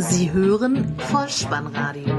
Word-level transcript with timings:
Sie 0.00 0.32
hören 0.32 0.96
Vollspannradio, 1.10 2.14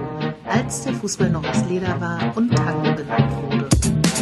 als 0.47 0.83
der 0.83 0.93
Fußball 0.93 1.31
noch 1.31 1.43
aus 1.43 1.65
Leder 1.67 1.99
war 1.99 2.37
und 2.37 2.55
Tango 2.55 2.95
genannt 2.95 3.31
wurde. 3.41 3.69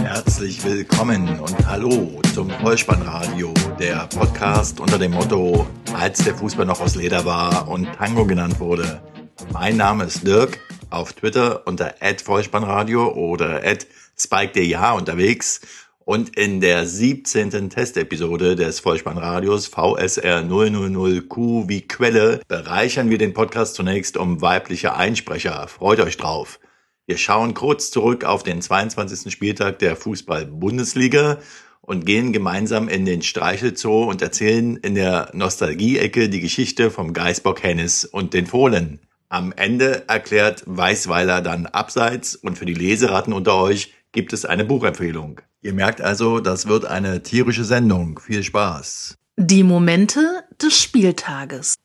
Herzlich 0.01 0.63
willkommen 0.63 1.39
und 1.41 1.67
hallo 1.67 2.21
zum 2.33 2.49
Vollspannradio, 2.49 3.53
der 3.77 4.07
Podcast 4.15 4.79
unter 4.79 4.97
dem 4.97 5.11
Motto, 5.11 5.67
als 5.93 6.23
der 6.23 6.35
Fußball 6.35 6.65
noch 6.65 6.79
aus 6.79 6.95
Leder 6.95 7.25
war 7.25 7.67
und 7.67 7.91
Tango 7.97 8.25
genannt 8.25 8.61
wurde. 8.61 9.01
Mein 9.51 9.75
Name 9.75 10.05
ist 10.05 10.25
Dirk, 10.25 10.57
auf 10.89 11.11
Twitter 11.11 11.67
unter 11.67 11.95
@vollspannradio 12.23 13.09
oder 13.09 13.61
@spike 14.15 14.93
unterwegs 14.95 15.59
und 16.09 16.35
in 16.35 16.59
der 16.59 16.87
17. 16.87 17.69
Testepisode 17.69 18.55
des 18.55 18.79
Vollspannradios 18.79 19.67
VSR 19.67 20.39
000Q 20.41 21.69
wie 21.69 21.81
Quelle 21.81 22.41
bereichern 22.47 23.11
wir 23.11 23.19
den 23.19 23.35
Podcast 23.35 23.75
zunächst 23.75 24.17
um 24.17 24.41
weibliche 24.41 24.95
Einsprecher. 24.95 25.67
Freut 25.67 25.99
euch 25.99 26.17
drauf. 26.17 26.59
Wir 27.05 27.19
schauen 27.19 27.53
kurz 27.53 27.91
zurück 27.91 28.23
auf 28.23 28.41
den 28.41 28.59
22. 28.59 29.31
Spieltag 29.31 29.77
der 29.77 29.95
Fußball-Bundesliga 29.95 31.37
und 31.81 32.07
gehen 32.07 32.33
gemeinsam 32.33 32.89
in 32.89 33.05
den 33.05 33.21
Streichelzoo 33.21 34.05
und 34.05 34.23
erzählen 34.23 34.77
in 34.77 34.95
der 34.95 35.29
Nostalgie-Ecke 35.33 36.27
die 36.29 36.41
Geschichte 36.41 36.89
vom 36.89 37.13
Geißbock 37.13 37.61
Hennis 37.61 38.03
und 38.03 38.33
den 38.33 38.47
Fohlen. 38.47 38.99
Am 39.29 39.53
Ende 39.55 40.05
erklärt 40.07 40.63
Weißweiler 40.65 41.43
dann 41.43 41.67
abseits 41.67 42.35
und 42.35 42.57
für 42.57 42.65
die 42.65 42.73
Leseratten 42.73 43.31
unter 43.31 43.57
euch 43.57 43.93
gibt 44.11 44.33
es 44.33 44.43
eine 44.43 44.65
Buchempfehlung. 44.65 45.41
Ihr 45.61 45.73
merkt 45.73 45.99
also, 45.99 46.39
das 46.39 46.67
wird 46.67 46.85
eine 46.85 47.21
tierische 47.21 47.65
Sendung. 47.65 48.19
Viel 48.19 48.43
Spaß. 48.43 49.15
Die 49.35 49.63
Momente 49.63 50.43
des 50.61 50.81
Spieltages. 50.81 51.75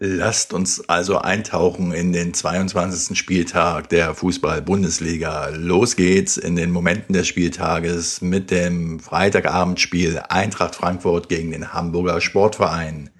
Lasst 0.00 0.52
uns 0.52 0.88
also 0.88 1.18
eintauchen 1.18 1.92
in 1.92 2.12
den 2.12 2.34
22. 2.34 3.16
Spieltag 3.16 3.90
der 3.90 4.14
Fußball-Bundesliga. 4.14 5.50
Los 5.50 5.94
geht's 5.94 6.36
in 6.36 6.56
den 6.56 6.72
Momenten 6.72 7.12
des 7.12 7.28
Spieltages 7.28 8.22
mit 8.22 8.50
dem 8.50 8.98
Freitagabendspiel 8.98 10.22
Eintracht 10.28 10.74
Frankfurt 10.74 11.28
gegen 11.28 11.52
den 11.52 11.72
Hamburger 11.72 12.20
Sportverein. 12.20 13.10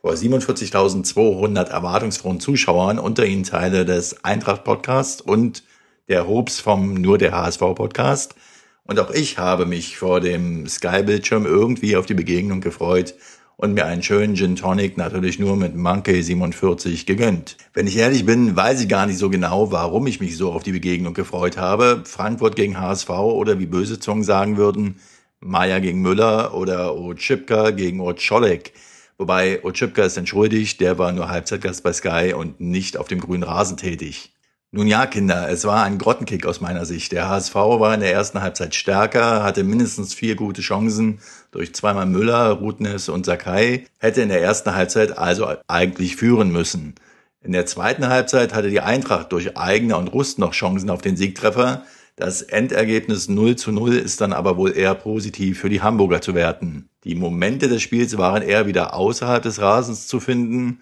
Vor 0.00 0.14
47.200 0.14 1.68
erwartungsfrohen 1.68 2.40
Zuschauern, 2.40 2.98
unter 2.98 3.24
ihnen 3.24 3.44
Teile 3.44 3.84
des 3.84 4.24
Eintracht-Podcasts 4.24 5.20
und 5.20 5.62
der 6.08 6.26
Hobbs 6.26 6.58
vom 6.58 6.94
Nur 6.94 7.18
der 7.18 7.32
HSV-Podcast– 7.32 8.34
und 8.84 8.98
auch 8.98 9.10
ich 9.10 9.38
habe 9.38 9.66
mich 9.66 9.96
vor 9.96 10.20
dem 10.20 10.66
Sky-Bildschirm 10.66 11.46
irgendwie 11.46 11.96
auf 11.96 12.06
die 12.06 12.14
Begegnung 12.14 12.60
gefreut 12.60 13.14
und 13.56 13.74
mir 13.74 13.86
einen 13.86 14.02
schönen 14.02 14.34
Gin 14.34 14.56
Tonic 14.56 14.96
natürlich 14.96 15.38
nur 15.38 15.56
mit 15.56 15.76
Monkey 15.76 16.22
47 16.22 17.06
gegönnt. 17.06 17.56
Wenn 17.74 17.86
ich 17.86 17.96
ehrlich 17.96 18.26
bin, 18.26 18.56
weiß 18.56 18.80
ich 18.80 18.88
gar 18.88 19.06
nicht 19.06 19.18
so 19.18 19.30
genau, 19.30 19.70
warum 19.70 20.06
ich 20.08 20.20
mich 20.20 20.36
so 20.36 20.52
auf 20.52 20.64
die 20.64 20.72
Begegnung 20.72 21.14
gefreut 21.14 21.56
habe. 21.56 22.02
Frankfurt 22.04 22.56
gegen 22.56 22.80
HSV 22.80 23.10
oder 23.10 23.58
wie 23.60 23.66
böse 23.66 24.00
Zungen 24.00 24.24
sagen 24.24 24.56
würden, 24.56 24.96
Maya 25.38 25.78
gegen 25.78 26.02
Müller 26.02 26.54
oder 26.54 26.96
Otschipka 26.96 27.70
gegen 27.70 28.00
Otscholek. 28.00 28.72
Wobei 29.18 29.62
Otschipka 29.64 30.02
ist 30.02 30.16
entschuldigt, 30.16 30.80
der 30.80 30.98
war 30.98 31.12
nur 31.12 31.28
Halbzeitgast 31.28 31.84
bei 31.84 31.92
Sky 31.92 32.34
und 32.36 32.60
nicht 32.60 32.96
auf 32.96 33.06
dem 33.06 33.20
grünen 33.20 33.44
Rasen 33.44 33.76
tätig. 33.76 34.32
Nun 34.74 34.86
ja, 34.86 35.04
Kinder, 35.04 35.50
es 35.50 35.66
war 35.66 35.84
ein 35.84 35.98
Grottenkick 35.98 36.46
aus 36.46 36.62
meiner 36.62 36.86
Sicht. 36.86 37.12
Der 37.12 37.28
HSV 37.28 37.54
war 37.54 37.92
in 37.92 38.00
der 38.00 38.10
ersten 38.10 38.40
Halbzeit 38.40 38.74
stärker, 38.74 39.42
hatte 39.42 39.64
mindestens 39.64 40.14
vier 40.14 40.34
gute 40.34 40.62
Chancen 40.62 41.18
durch 41.50 41.74
zweimal 41.74 42.06
Müller, 42.06 42.52
Rutnes 42.52 43.10
und 43.10 43.26
Sakai, 43.26 43.84
hätte 43.98 44.22
in 44.22 44.30
der 44.30 44.40
ersten 44.40 44.74
Halbzeit 44.74 45.18
also 45.18 45.46
eigentlich 45.68 46.16
führen 46.16 46.50
müssen. 46.50 46.94
In 47.42 47.52
der 47.52 47.66
zweiten 47.66 48.08
Halbzeit 48.08 48.54
hatte 48.54 48.70
die 48.70 48.80
Eintracht 48.80 49.30
durch 49.32 49.58
Eigner 49.58 49.98
und 49.98 50.08
Rust 50.08 50.38
noch 50.38 50.52
Chancen 50.52 50.88
auf 50.88 51.02
den 51.02 51.18
Siegtreffer. 51.18 51.82
Das 52.16 52.40
Endergebnis 52.40 53.28
0 53.28 53.56
zu 53.56 53.72
0 53.72 53.92
ist 53.96 54.22
dann 54.22 54.32
aber 54.32 54.56
wohl 54.56 54.74
eher 54.74 54.94
positiv 54.94 55.60
für 55.60 55.68
die 55.68 55.82
Hamburger 55.82 56.22
zu 56.22 56.34
werten. 56.34 56.88
Die 57.04 57.14
Momente 57.14 57.68
des 57.68 57.82
Spiels 57.82 58.16
waren 58.16 58.40
eher 58.40 58.66
wieder 58.66 58.94
außerhalb 58.94 59.42
des 59.42 59.60
Rasens 59.60 60.06
zu 60.06 60.18
finden. 60.18 60.80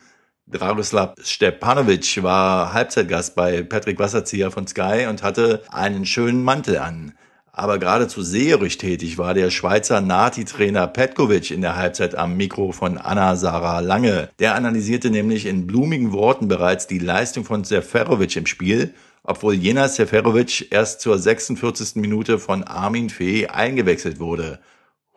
Dragoslav 0.51 1.15
Stepanovic 1.23 2.23
war 2.25 2.73
Halbzeitgast 2.73 3.37
bei 3.37 3.63
Patrick 3.63 4.01
Wasserzieher 4.01 4.51
von 4.51 4.67
Sky 4.67 5.07
und 5.09 5.23
hatte 5.23 5.63
einen 5.71 6.05
schönen 6.05 6.43
Mantel 6.43 6.79
an. 6.79 7.13
Aber 7.53 7.79
geradezu 7.79 8.23
seherisch 8.23 8.79
tätig 8.79 9.17
war 9.17 9.35
der 9.35 9.51
Schweizer 9.51 10.01
Nati-Trainer 10.01 10.89
Petkovic 10.89 11.51
in 11.51 11.61
der 11.61 11.77
Halbzeit 11.77 12.17
am 12.17 12.37
Mikro 12.37 12.73
von 12.73 12.99
Anna-Sarah 12.99 13.81
Lange. 13.81 14.29
Der 14.41 14.55
analysierte 14.57 15.11
nämlich 15.11 15.47
in 15.47 15.67
blumigen 15.67 16.13
Worten 16.13 16.49
bereits 16.49 16.87
die 16.87 16.99
Leistung 16.99 17.45
von 17.45 17.63
Seferovic 17.63 18.35
im 18.37 18.47
Spiel, 18.47 18.95
obwohl 19.23 19.55
jener 19.55 19.89
Seferovic 19.89 20.73
erst 20.73 21.01
zur 21.01 21.19
46. 21.19 21.97
Minute 21.97 22.39
von 22.39 22.65
Armin 22.65 23.11
Fee 23.11 23.47
eingewechselt 23.47 24.19
wurde. 24.19 24.59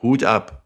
Hut 0.01 0.23
ab! 0.23 0.62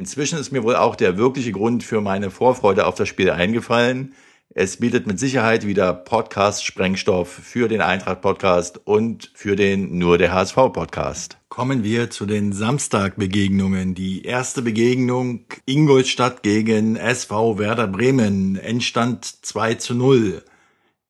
Inzwischen 0.00 0.38
ist 0.38 0.52
mir 0.52 0.62
wohl 0.62 0.76
auch 0.76 0.94
der 0.94 1.18
wirkliche 1.18 1.50
Grund 1.50 1.82
für 1.82 2.00
meine 2.00 2.30
Vorfreude 2.30 2.86
auf 2.86 2.94
das 2.94 3.08
Spiel 3.08 3.30
eingefallen. 3.30 4.14
Es 4.54 4.76
bietet 4.76 5.08
mit 5.08 5.18
Sicherheit 5.18 5.66
wieder 5.66 5.92
Podcast-Sprengstoff 5.92 7.28
für 7.28 7.66
den 7.66 7.80
Eintracht-Podcast 7.80 8.80
und 8.84 9.32
für 9.34 9.56
den 9.56 9.98
Nur 9.98 10.16
der 10.16 10.32
HSV-Podcast. 10.32 11.38
Kommen 11.48 11.82
wir 11.82 12.10
zu 12.10 12.26
den 12.26 12.52
Samstag-Begegnungen. 12.52 13.96
Die 13.96 14.22
erste 14.22 14.62
Begegnung 14.62 15.46
Ingolstadt 15.66 16.44
gegen 16.44 16.94
SV 16.94 17.58
Werder 17.58 17.88
Bremen. 17.88 18.54
Endstand 18.54 19.24
2 19.24 19.74
zu 19.74 19.96
0. 19.96 20.44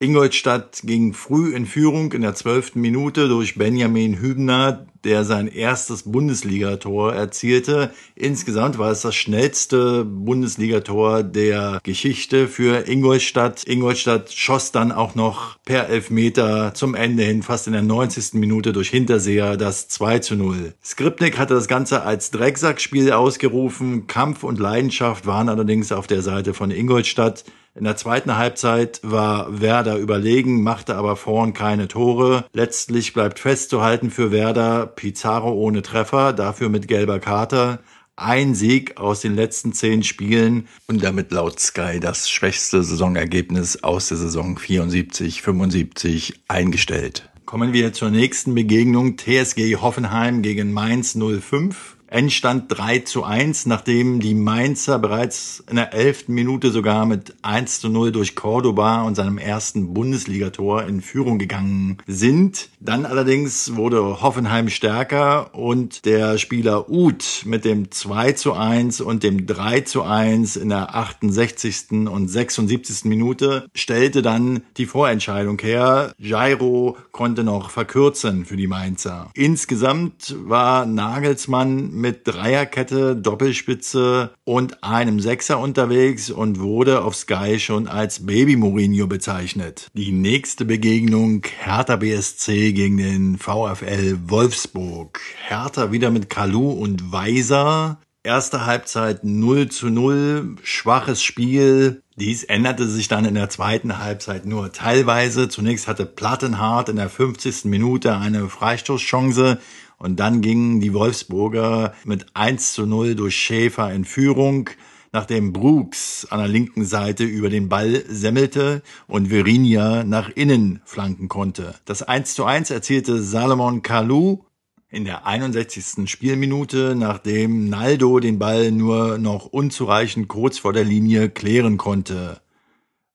Ingolstadt 0.01 0.81
ging 0.85 1.13
früh 1.13 1.55
in 1.55 1.67
Führung 1.67 2.13
in 2.13 2.23
der 2.23 2.35
zwölften 2.35 2.81
Minute 2.81 3.29
durch 3.29 3.57
Benjamin 3.57 4.19
Hübner, 4.19 4.87
der 5.05 5.25
sein 5.25 5.49
erstes 5.49 6.05
Bundesligator 6.05 7.15
erzielte. 7.15 7.93
Insgesamt 8.15 8.79
war 8.79 8.91
es 8.91 9.03
das 9.03 9.15
schnellste 9.15 10.05
Bundesligator 10.05 11.23
der 11.23 11.81
Geschichte 11.83 12.49
für 12.49 12.89
Ingolstadt. 12.89 13.67
Ingolstadt 13.67 14.33
schoss 14.33 14.73
dann 14.73 14.93
auch 14.93 15.15
noch 15.15 15.59
per 15.65 15.89
Elfmeter 15.89 16.75
zum 16.75 16.95
Ende 16.95 17.23
hin, 17.23 17.43
fast 17.43 17.67
in 17.67 17.73
der 17.73 17.83
90. 17.83 18.35
Minute 18.35 18.73
durch 18.73 18.91
Hinterseher 18.91 19.57
das 19.57 19.89
2 19.89 20.19
zu 20.21 20.37
0. 20.37 20.75
Skripnik 20.85 21.39
hatte 21.39 21.55
das 21.55 21.69
Ganze 21.69 22.03
als 22.03 22.31
Drecksackspiel 22.31 23.13
ausgerufen. 23.13 24.07
Kampf 24.07 24.43
und 24.43 24.59
Leidenschaft 24.59 25.27
waren 25.27 25.49
allerdings 25.49 25.93
auf 25.93 26.07
der 26.07 26.23
Seite 26.23 26.55
von 26.55 26.71
Ingolstadt. 26.71 27.45
In 27.79 27.85
der 27.85 27.97
zweiten 27.97 28.37
Halbzeit 28.37 28.99
war 29.05 29.61
Werder 29.61 29.99
überlegen, 29.99 30.65
machte 30.65 30.97
aber 30.97 31.15
vorn 31.15 31.53
keine 31.53 31.87
Tore. 31.87 32.45
Letztlich 32.53 33.13
bleibt 33.13 33.39
festzuhalten 33.39 34.11
für 34.11 34.33
Werder 34.33 34.88
Pizarro 34.97 35.53
ohne 35.53 35.83
Treffer, 35.83 36.33
dafür 36.33 36.69
mit 36.69 36.89
gelber 36.89 37.21
Karte. 37.21 37.81
Ein 38.17 38.55
Sieg 38.55 38.97
aus 38.97 39.21
den 39.21 39.37
letzten 39.37 39.73
zehn 39.73 40.03
Spielen 40.03 40.67
und 40.89 41.05
damit 41.05 41.31
laut 41.31 41.61
Sky 41.61 42.01
das 42.01 42.29
schwächste 42.29 42.83
Saisonergebnis 42.83 43.85
aus 43.85 44.09
der 44.09 44.17
Saison 44.17 44.59
74-75 44.59 46.35
eingestellt. 46.49 47.31
Kommen 47.45 47.73
wir 47.73 47.93
zur 47.93 48.11
nächsten 48.11 48.55
Begegnung. 48.55 49.17
TSG 49.17 49.77
Hoffenheim 49.77 50.43
gegen 50.43 50.73
Mainz 50.73 51.17
05. 51.17 51.98
Endstand 52.11 52.65
3 52.69 53.01
zu 53.01 53.25
1, 53.25 53.67
nachdem 53.67 54.21
die 54.21 54.35
Mainzer 54.35 54.99
bereits 54.99 55.63
in 55.69 55.77
der 55.77 55.93
elften 55.93 56.33
Minute 56.33 56.71
sogar 56.71 57.05
mit 57.05 57.35
1 57.43 57.81
zu 57.81 57.91
0 57.91 58.13
durch 58.13 58.35
Cordoba 58.35 59.03
und 59.03 59.15
seinem 59.15 59.37
ersten 59.37 59.93
Bundesligator 59.93 60.85
in 60.85 61.03
Führung 61.03 61.39
gegangen 61.39 61.99
sind. 62.07 62.71
Dann 62.81 63.05
allerdings 63.05 63.77
wurde 63.77 64.23
Hoffenheim 64.23 64.71
stärker 64.71 65.55
und 65.55 66.07
der 66.07 66.39
Spieler 66.39 66.89
Uth 66.89 67.43
mit 67.45 67.65
dem 67.65 67.91
2 67.91 68.33
zu 68.33 68.55
1 68.55 69.03
und 69.03 69.23
dem 69.23 69.47
3 69.47 69.83
zu 69.83 70.03
1 70.03 70.57
in 70.57 70.71
der 70.71 70.95
68. 70.95 72.09
und 72.09 72.29
76. 72.29 73.05
Minute 73.05 73.69
stellte 73.75 74.23
dann 74.23 74.63
die 74.79 74.87
Vorentscheidung 74.87 75.59
her. 75.59 76.13
Jairo 76.19 76.97
konnte 77.13 77.45
noch 77.45 77.71
verkürzen 77.71 78.47
für 78.47 78.57
die 78.57 78.67
Mainzer. 78.67 79.31
Insgesamt 79.35 80.35
war 80.39 80.87
Nagelsmann 80.87 81.98
mit 81.99 82.27
Dreierkette, 82.27 83.17
Doppelspitze 83.17 84.31
und 84.45 84.83
einem 84.83 85.21
Sechser 85.21 85.59
unterwegs 85.59 86.31
und 86.31 86.61
wurde 86.61 87.03
auf 87.03 87.15
Sky 87.15 87.59
schon 87.59 87.89
als 87.89 88.25
Baby 88.27 88.57
Mourinho 88.57 89.07
bezeichnet. 89.07 89.89
Die 89.95 90.13
nächste 90.13 90.65
Begegnung 90.65 91.43
Hertha 91.59 91.97
BSC 91.97 92.73
gegen 92.73 92.97
den 92.97 93.39
VfL 93.39 94.19
Wolfsburg. 94.27 95.21
Hertha 95.47 95.93
wieder 95.93 96.11
mit 96.11 96.31
Kalu 96.31 96.71
und 96.71 97.13
Weiser. 97.13 97.99
Erste 98.25 98.67
Halbzeit 98.67 99.25
0 99.25 99.69
zu 99.69 99.89
0, 99.89 100.57
schwaches 100.63 101.23
Spiel. 101.23 102.03
Dies 102.17 102.43
änderte 102.45 102.87
sich 102.89 103.07
dann 103.07 103.25
in 103.25 103.35
der 103.35 103.49
zweiten 103.49 103.99
Halbzeit 103.99 104.45
nur 104.45 104.73
teilweise. 104.73 105.49
Zunächst 105.49 105.87
hatte 105.87 106.05
Plattenhardt 106.05 106.89
in 106.89 106.97
der 106.97 107.09
50. 107.09 107.67
Minute 107.67 108.17
eine 108.17 108.49
Freistoßchance 108.49 109.59
und 109.99 110.21
dann 110.21 110.41
gingen 110.41 110.81
die 110.81 110.95
Wolfsburger 110.95 111.95
mit 112.05 112.27
1 112.35 112.73
zu 112.73 112.87
0 112.87 113.15
durch 113.15 113.37
Schäfer 113.37 113.93
in 113.93 114.05
Führung. 114.05 114.71
nachdem 115.11 115.55
Brooks 115.55 116.27
an 116.29 116.39
der 116.39 116.49
linken 116.49 116.85
Seite 116.85 117.25
über 117.25 117.49
den 117.49 117.71
Ball 117.71 118.05
semmelte 118.09 118.83
und 119.07 119.31
Verinia 119.31 120.05
nach 120.05 120.29
innen 120.29 120.83
flanken 120.85 121.29
konnte. 121.29 121.75
Das 121.87 122.03
1 122.03 122.35
zu 122.35 122.45
1 122.45 122.71
erzielte 122.71 123.23
Salomon 123.23 123.81
Kalou 123.81 124.45
in 124.91 125.05
der 125.05 125.27
61. 125.27 126.11
Spielminute, 126.11 126.95
nachdem 126.95 127.69
Naldo 127.69 128.21
den 128.21 128.39
Ball 128.39 128.71
nur 128.71 129.19
noch 129.19 129.47
unzureichend 129.47 130.29
kurz 130.29 130.59
vor 130.59 130.73
der 130.73 130.85
Linie 130.85 131.29
klären 131.31 131.77
konnte. 131.77 132.41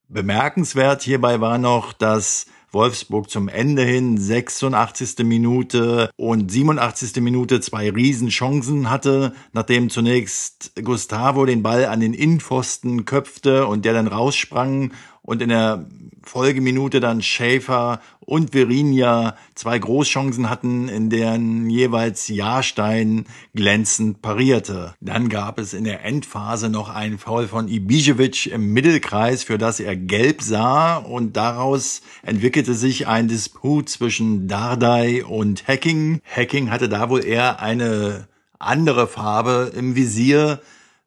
Bemerkenswert 0.07 1.01
hierbei 1.01 1.41
war 1.41 1.57
noch, 1.57 1.94
dass 1.94 2.45
Wolfsburg 2.73 3.29
zum 3.29 3.47
Ende 3.47 3.83
hin 3.83 4.17
86. 4.17 5.19
Minute 5.19 6.09
und 6.17 6.51
87. 6.51 7.21
Minute 7.21 7.61
zwei 7.61 7.91
Riesenchancen 7.91 8.89
hatte, 8.89 9.33
nachdem 9.51 9.89
zunächst 9.89 10.73
Gustavo 10.83 11.45
den 11.45 11.61
Ball 11.61 11.85
an 11.85 11.99
den 11.99 12.13
Innenpfosten 12.13 13.05
köpfte 13.05 13.67
und 13.67 13.85
der 13.85 13.93
dann 13.93 14.07
raussprang 14.07 14.91
und 15.23 15.41
in 15.41 15.49
der 15.49 15.85
Folgeminute 16.21 16.99
dann 16.99 17.21
Schäfer 17.21 17.99
und 18.19 18.53
Verinia 18.53 19.35
zwei 19.55 19.77
Großchancen 19.77 20.49
hatten, 20.49 20.87
in 20.87 21.09
deren 21.09 21.69
jeweils 21.69 22.27
Jahrstein 22.29 23.25
glänzend 23.53 24.21
parierte. 24.21 24.95
Dann 25.01 25.27
gab 25.27 25.59
es 25.59 25.73
in 25.73 25.83
der 25.83 26.05
Endphase 26.05 26.69
noch 26.69 26.89
einen 26.89 27.17
Foul 27.17 27.47
von 27.47 27.67
Ibišević 27.67 28.51
im 28.51 28.71
Mittelkreis, 28.71 29.43
für 29.43 29.57
das 29.57 29.79
er 29.79 29.95
gelb 29.95 30.41
sah 30.41 30.97
und 30.97 31.35
daraus 31.35 32.01
entwickelte 32.21 32.73
sich 32.73 33.07
ein 33.07 33.27
Disput 33.27 33.89
zwischen 33.89 34.47
Dardai 34.47 35.25
und 35.25 35.67
Hacking. 35.67 36.21
Hacking 36.23 36.69
hatte 36.69 36.87
da 36.87 37.09
wohl 37.09 37.25
eher 37.25 37.61
eine 37.61 38.27
andere 38.59 39.07
Farbe 39.07 39.73
im 39.75 39.95
Visier, 39.95 40.61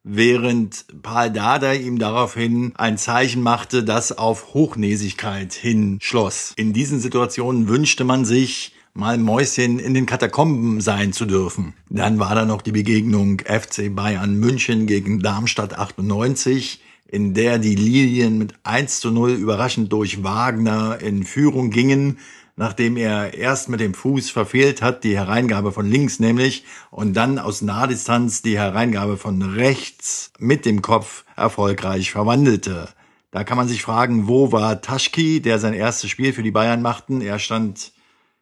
während 0.07 0.85
Paul 1.03 1.31
Dada 1.31 1.73
ihm 1.73 1.99
daraufhin 1.99 2.73
ein 2.77 2.97
Zeichen 2.97 3.41
machte, 3.41 3.83
das 3.83 4.17
auf 4.17 4.53
Hochnäsigkeit 4.53 5.53
hinschloss. 5.53 6.53
In 6.55 6.73
diesen 6.73 6.99
Situationen 6.99 7.67
wünschte 7.67 8.03
man 8.03 8.25
sich, 8.25 8.73
mal 8.93 9.19
Mäuschen 9.19 9.77
in 9.77 9.93
den 9.93 10.07
Katakomben 10.07 10.81
sein 10.81 11.13
zu 11.13 11.25
dürfen. 11.25 11.73
Dann 11.89 12.17
war 12.17 12.33
da 12.33 12.45
noch 12.45 12.63
die 12.63 12.71
Begegnung 12.71 13.39
FC 13.41 13.93
Bayern 13.95 14.39
München 14.39 14.87
gegen 14.87 15.19
Darmstadt 15.19 15.77
98, 15.77 16.81
in 17.07 17.35
der 17.35 17.59
die 17.59 17.75
Lilien 17.75 18.39
mit 18.39 18.55
1 18.63 18.99
zu 18.99 19.11
0 19.11 19.33
überraschend 19.33 19.93
durch 19.93 20.23
Wagner 20.23 20.97
in 20.99 21.23
Führung 21.23 21.69
gingen, 21.69 22.17
nachdem 22.57 22.97
er 22.97 23.35
erst 23.35 23.69
mit 23.69 23.79
dem 23.79 23.93
Fuß 23.93 24.31
verfehlt 24.31 24.81
hat, 24.81 25.03
die 25.03 25.15
Hereingabe 25.15 25.71
von 25.71 25.89
links 25.89 26.19
nämlich, 26.19 26.65
und 26.89 27.13
dann 27.13 27.39
aus 27.39 27.61
Nahdistanz 27.61 28.41
die 28.41 28.57
Hereingabe 28.57 29.17
von 29.17 29.41
rechts 29.41 30.31
mit 30.39 30.65
dem 30.65 30.81
Kopf 30.81 31.23
erfolgreich 31.35 32.11
verwandelte. 32.11 32.89
Da 33.29 33.43
kann 33.43 33.57
man 33.57 33.67
sich 33.67 33.83
fragen, 33.83 34.27
wo 34.27 34.51
war 34.51 34.81
Taschki, 34.81 35.39
der 35.39 35.59
sein 35.59 35.73
erstes 35.73 36.09
Spiel 36.09 36.33
für 36.33 36.43
die 36.43 36.51
Bayern 36.51 36.81
machten? 36.81 37.21
Er 37.21 37.37
stand 37.37 37.91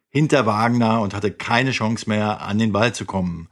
hinter 0.10 0.46
Wagner 0.46 1.02
und 1.02 1.14
hatte 1.14 1.32
keine 1.32 1.72
Chance 1.72 2.08
mehr, 2.08 2.42
an 2.42 2.58
den 2.58 2.72
Ball 2.72 2.94
zu 2.94 3.04
kommen. 3.04 3.50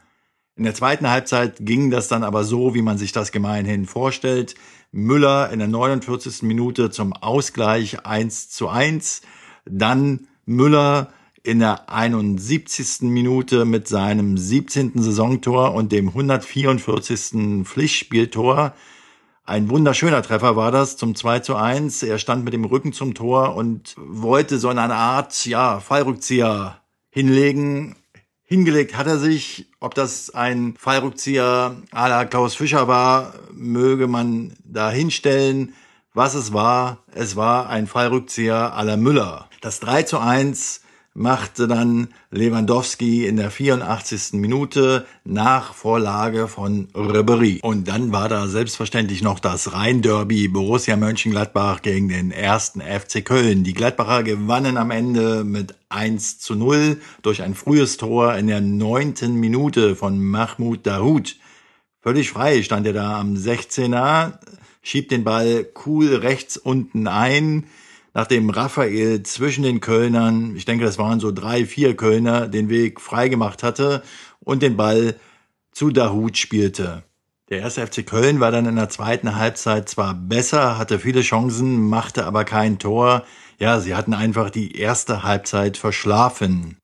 In 0.55 0.63
der 0.63 0.75
zweiten 0.75 1.09
Halbzeit 1.09 1.57
ging 1.59 1.91
das 1.91 2.07
dann 2.07 2.23
aber 2.23 2.45
so, 2.45 2.73
wie 2.73 2.81
man 2.81 2.97
sich 2.97 3.11
das 3.11 3.33
gemeinhin 3.33 3.85
vorstellt. 3.85 4.55
Müller 4.93 5.51
in 5.51 5.59
der 5.59 5.67
49. 5.67 6.43
Minute 6.43 6.89
zum 6.89 7.11
Ausgleich 7.11 8.05
1 8.05 8.49
zu 8.49 8.69
1. 8.69 9.23
Dann 9.65 10.27
Müller 10.45 11.13
in 11.43 11.59
der 11.59 11.89
71. 11.89 13.01
Minute 13.01 13.65
mit 13.65 13.87
seinem 13.87 14.37
17. 14.37 14.93
Saisontor 15.01 15.73
und 15.73 15.91
dem 15.91 16.09
144. 16.09 17.65
Pflichtspieltor. 17.65 18.73
Ein 19.45 19.69
wunderschöner 19.69 20.21
Treffer 20.21 20.55
war 20.55 20.71
das 20.71 20.95
zum 20.95 21.15
2 21.15 21.39
zu 21.39 21.55
1. 21.57 22.03
Er 22.03 22.17
stand 22.17 22.45
mit 22.45 22.53
dem 22.53 22.63
Rücken 22.63 22.93
zum 22.93 23.13
Tor 23.13 23.55
und 23.55 23.93
wollte 23.97 24.57
so 24.57 24.69
eine 24.69 24.93
Art, 24.93 25.45
ja, 25.45 25.81
Fallrückzieher 25.81 26.77
hinlegen. 27.09 27.97
Hingelegt 28.43 28.95
hat 28.95 29.07
er 29.07 29.19
sich. 29.19 29.67
Ob 29.81 29.95
das 29.95 30.29
ein 30.29 30.75
Fallrückzieher 30.77 31.75
à 31.91 32.07
la 32.07 32.23
Klaus 32.23 32.55
Fischer 32.55 32.87
war, 32.87 33.33
möge 33.51 34.07
man 34.07 34.53
da 34.63 34.89
hinstellen. 34.89 35.73
Was 36.13 36.35
es 36.35 36.53
war, 36.53 36.99
es 37.13 37.35
war 37.35 37.69
ein 37.69 37.87
Fallrückzieher 37.87 38.77
à 38.77 38.83
la 38.83 38.95
Müller. 38.95 39.49
Das 39.63 39.79
3 39.79 40.03
zu 40.03 40.19
1 40.19 40.81
machte 41.13 41.69
dann 41.69 42.09
Lewandowski 42.31 43.25
in 43.25 43.37
der 43.37 43.49
84. 43.49 44.33
Minute 44.33 45.05
nach 45.23 45.73
Vorlage 45.73 46.49
von 46.49 46.89
Ribery. 46.93 47.61
Und 47.63 47.87
dann 47.87 48.11
war 48.11 48.27
da 48.27 48.49
selbstverständlich 48.49 49.21
noch 49.21 49.39
das 49.39 49.71
Rhein-Derby 49.71 50.49
Borussia 50.49 50.97
Mönchengladbach 50.97 51.81
gegen 51.81 52.09
den 52.09 52.31
ersten 52.31 52.81
FC 52.81 53.23
Köln. 53.23 53.63
Die 53.63 53.73
Gladbacher 53.73 54.23
gewannen 54.23 54.75
am 54.75 54.91
Ende 54.91 55.45
mit 55.45 55.75
1 55.87 56.39
zu 56.39 56.55
0 56.55 56.99
durch 57.21 57.41
ein 57.41 57.55
frühes 57.55 57.95
Tor 57.95 58.35
in 58.35 58.47
der 58.47 58.59
neunten 58.59 59.35
Minute 59.35 59.95
von 59.95 60.21
Mahmoud 60.21 60.85
Dahoud. 60.85 61.37
Völlig 62.01 62.31
frei 62.31 62.63
stand 62.63 62.85
er 62.85 62.91
da 62.91 63.17
am 63.17 63.35
16er, 63.35 64.39
schiebt 64.81 65.11
den 65.11 65.23
Ball 65.23 65.65
cool 65.85 66.15
rechts 66.15 66.57
unten 66.57 67.07
ein, 67.07 67.63
nachdem 68.13 68.49
Raphael 68.49 69.23
zwischen 69.23 69.63
den 69.63 69.79
Kölnern, 69.79 70.55
ich 70.55 70.65
denke, 70.65 70.85
das 70.85 70.97
waren 70.97 71.19
so 71.19 71.31
drei, 71.31 71.65
vier 71.65 71.95
Kölner, 71.95 72.47
den 72.47 72.69
Weg 72.69 73.01
freigemacht 73.01 73.63
hatte 73.63 74.03
und 74.39 74.61
den 74.61 74.77
Ball 74.77 75.15
zu 75.71 75.89
Dahut 75.89 76.37
spielte. 76.37 77.03
Der 77.49 77.59
erste 77.59 77.85
FC 77.85 78.05
Köln 78.05 78.39
war 78.39 78.51
dann 78.51 78.65
in 78.65 78.75
der 78.75 78.89
zweiten 78.89 79.35
Halbzeit 79.35 79.89
zwar 79.89 80.13
besser, 80.13 80.77
hatte 80.77 80.99
viele 80.99 81.21
Chancen, 81.21 81.89
machte 81.89 82.25
aber 82.25 82.45
kein 82.45 82.79
Tor. 82.79 83.25
Ja, 83.59 83.79
sie 83.79 83.95
hatten 83.95 84.13
einfach 84.13 84.49
die 84.49 84.77
erste 84.77 85.23
Halbzeit 85.23 85.77
verschlafen. 85.77 86.77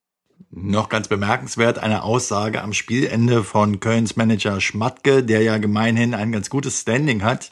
Noch 0.52 0.90
ganz 0.90 1.08
bemerkenswert 1.08 1.80
eine 1.80 2.04
Aussage 2.04 2.62
am 2.62 2.74
Spielende 2.74 3.44
von 3.44 3.80
Kölns 3.80 4.16
Manager 4.16 4.60
Schmatke, 4.60 5.24
der 5.24 5.42
ja 5.42 5.58
gemeinhin 5.58 6.14
ein 6.14 6.32
ganz 6.32 6.50
gutes 6.50 6.82
Standing 6.82 7.24
hat. 7.24 7.52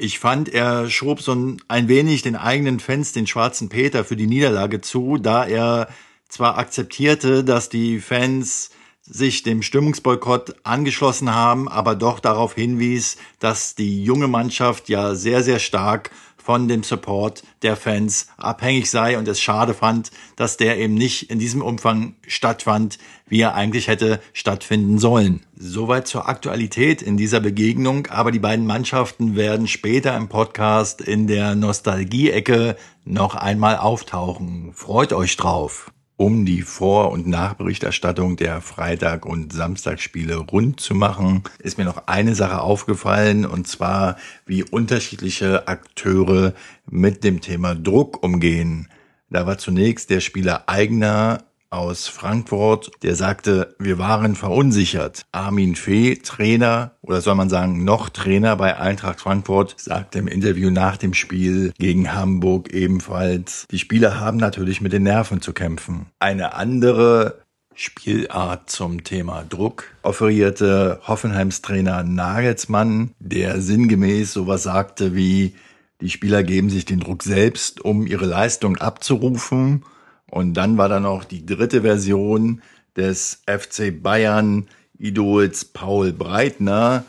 Ich 0.00 0.20
fand, 0.20 0.48
er 0.48 0.88
schob 0.88 1.20
so 1.20 1.56
ein 1.66 1.88
wenig 1.88 2.22
den 2.22 2.36
eigenen 2.36 2.78
Fans 2.78 3.10
den 3.10 3.26
schwarzen 3.26 3.68
Peter 3.68 4.04
für 4.04 4.14
die 4.14 4.28
Niederlage 4.28 4.80
zu, 4.80 5.18
da 5.18 5.44
er 5.44 5.88
zwar 6.28 6.56
akzeptierte, 6.56 7.42
dass 7.42 7.68
die 7.68 7.98
Fans 7.98 8.70
sich 9.02 9.42
dem 9.42 9.60
Stimmungsboykott 9.60 10.54
angeschlossen 10.62 11.34
haben, 11.34 11.68
aber 11.68 11.96
doch 11.96 12.20
darauf 12.20 12.54
hinwies, 12.54 13.16
dass 13.40 13.74
die 13.74 14.04
junge 14.04 14.28
Mannschaft 14.28 14.88
ja 14.88 15.16
sehr, 15.16 15.42
sehr 15.42 15.58
stark 15.58 16.12
von 16.48 16.66
dem 16.66 16.82
Support 16.82 17.42
der 17.60 17.76
Fans 17.76 18.28
abhängig 18.38 18.88
sei 18.88 19.18
und 19.18 19.28
es 19.28 19.38
schade 19.38 19.74
fand, 19.74 20.10
dass 20.34 20.56
der 20.56 20.78
eben 20.78 20.94
nicht 20.94 21.30
in 21.30 21.38
diesem 21.38 21.60
Umfang 21.60 22.14
stattfand, 22.26 22.96
wie 23.26 23.42
er 23.42 23.54
eigentlich 23.54 23.86
hätte 23.86 24.18
stattfinden 24.32 24.98
sollen. 24.98 25.44
Soweit 25.58 26.08
zur 26.08 26.26
Aktualität 26.26 27.02
in 27.02 27.18
dieser 27.18 27.40
Begegnung, 27.40 28.06
aber 28.06 28.32
die 28.32 28.38
beiden 28.38 28.64
Mannschaften 28.64 29.36
werden 29.36 29.68
später 29.68 30.16
im 30.16 30.30
Podcast 30.30 31.02
in 31.02 31.26
der 31.26 31.54
Nostalgie-Ecke 31.54 32.76
noch 33.04 33.34
einmal 33.34 33.76
auftauchen. 33.76 34.72
Freut 34.72 35.12
euch 35.12 35.36
drauf 35.36 35.92
um 36.18 36.44
die 36.44 36.62
Vor- 36.62 37.12
und 37.12 37.28
Nachberichterstattung 37.28 38.36
der 38.36 38.60
Freitag- 38.60 39.24
und 39.24 39.52
Samstagsspiele 39.52 40.36
rund 40.36 40.80
zu 40.80 40.96
machen, 40.96 41.44
ist 41.60 41.78
mir 41.78 41.84
noch 41.84 42.08
eine 42.08 42.34
Sache 42.34 42.60
aufgefallen, 42.60 43.46
und 43.46 43.68
zwar, 43.68 44.16
wie 44.44 44.64
unterschiedliche 44.64 45.68
Akteure 45.68 46.54
mit 46.90 47.22
dem 47.22 47.40
Thema 47.40 47.76
Druck 47.76 48.20
umgehen. 48.22 48.88
Da 49.30 49.46
war 49.46 49.58
zunächst 49.58 50.10
der 50.10 50.20
Spieler 50.20 50.64
Eigner 50.66 51.44
aus 51.70 52.08
Frankfurt, 52.08 52.90
der 53.02 53.14
sagte, 53.14 53.74
wir 53.78 53.98
waren 53.98 54.34
verunsichert. 54.36 55.26
Armin 55.32 55.76
Fee, 55.76 56.16
Trainer, 56.16 56.92
oder 57.02 57.20
soll 57.20 57.34
man 57.34 57.50
sagen, 57.50 57.84
noch 57.84 58.08
Trainer 58.08 58.56
bei 58.56 58.78
Eintracht 58.78 59.20
Frankfurt, 59.20 59.74
sagte 59.78 60.18
im 60.18 60.28
Interview 60.28 60.70
nach 60.70 60.96
dem 60.96 61.14
Spiel 61.14 61.72
gegen 61.78 62.12
Hamburg 62.12 62.72
ebenfalls, 62.72 63.66
die 63.70 63.78
Spieler 63.78 64.18
haben 64.18 64.38
natürlich 64.38 64.80
mit 64.80 64.92
den 64.92 65.02
Nerven 65.02 65.40
zu 65.40 65.52
kämpfen. 65.52 66.06
Eine 66.18 66.54
andere 66.54 67.42
Spielart 67.74 68.70
zum 68.70 69.04
Thema 69.04 69.44
Druck 69.48 69.84
offerierte 70.02 71.00
Hoffenheims 71.06 71.62
Trainer 71.62 72.02
Nagelsmann, 72.02 73.12
der 73.20 73.60
sinngemäß 73.60 74.32
sowas 74.32 74.64
sagte 74.64 75.14
wie, 75.14 75.54
die 76.00 76.10
Spieler 76.10 76.42
geben 76.44 76.70
sich 76.70 76.84
den 76.84 77.00
Druck 77.00 77.22
selbst, 77.22 77.80
um 77.84 78.06
ihre 78.06 78.24
Leistung 78.24 78.76
abzurufen 78.78 79.84
und 80.30 80.54
dann 80.54 80.78
war 80.78 80.88
da 80.88 81.00
noch 81.00 81.24
die 81.24 81.44
dritte 81.46 81.82
Version 81.82 82.62
des 82.96 83.42
FC 83.46 84.02
Bayern 84.02 84.68
Idols 84.98 85.64
Paul 85.64 86.12
Breitner, 86.12 87.04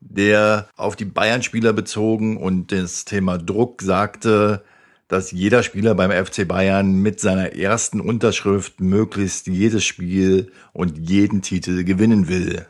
der 0.00 0.68
auf 0.76 0.96
die 0.96 1.04
Bayern-Spieler 1.04 1.72
bezogen 1.72 2.36
und 2.36 2.72
das 2.72 3.04
Thema 3.04 3.38
Druck 3.38 3.82
sagte, 3.82 4.62
dass 5.08 5.30
jeder 5.30 5.62
Spieler 5.62 5.94
beim 5.94 6.10
FC 6.10 6.48
Bayern 6.48 6.94
mit 6.94 7.20
seiner 7.20 7.52
ersten 7.54 8.00
Unterschrift 8.00 8.80
möglichst 8.80 9.46
jedes 9.46 9.84
Spiel 9.84 10.50
und 10.72 10.98
jeden 10.98 11.42
Titel 11.42 11.84
gewinnen 11.84 12.28
will. 12.28 12.66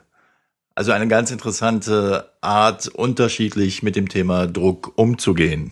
Also 0.75 0.91
eine 0.91 1.07
ganz 1.07 1.31
interessante 1.31 2.31
Art, 2.41 2.89
unterschiedlich 2.89 3.81
mit 3.81 3.95
dem 3.95 4.09
Thema 4.09 4.45
Druck 4.45 4.97
umzugehen. 4.97 5.71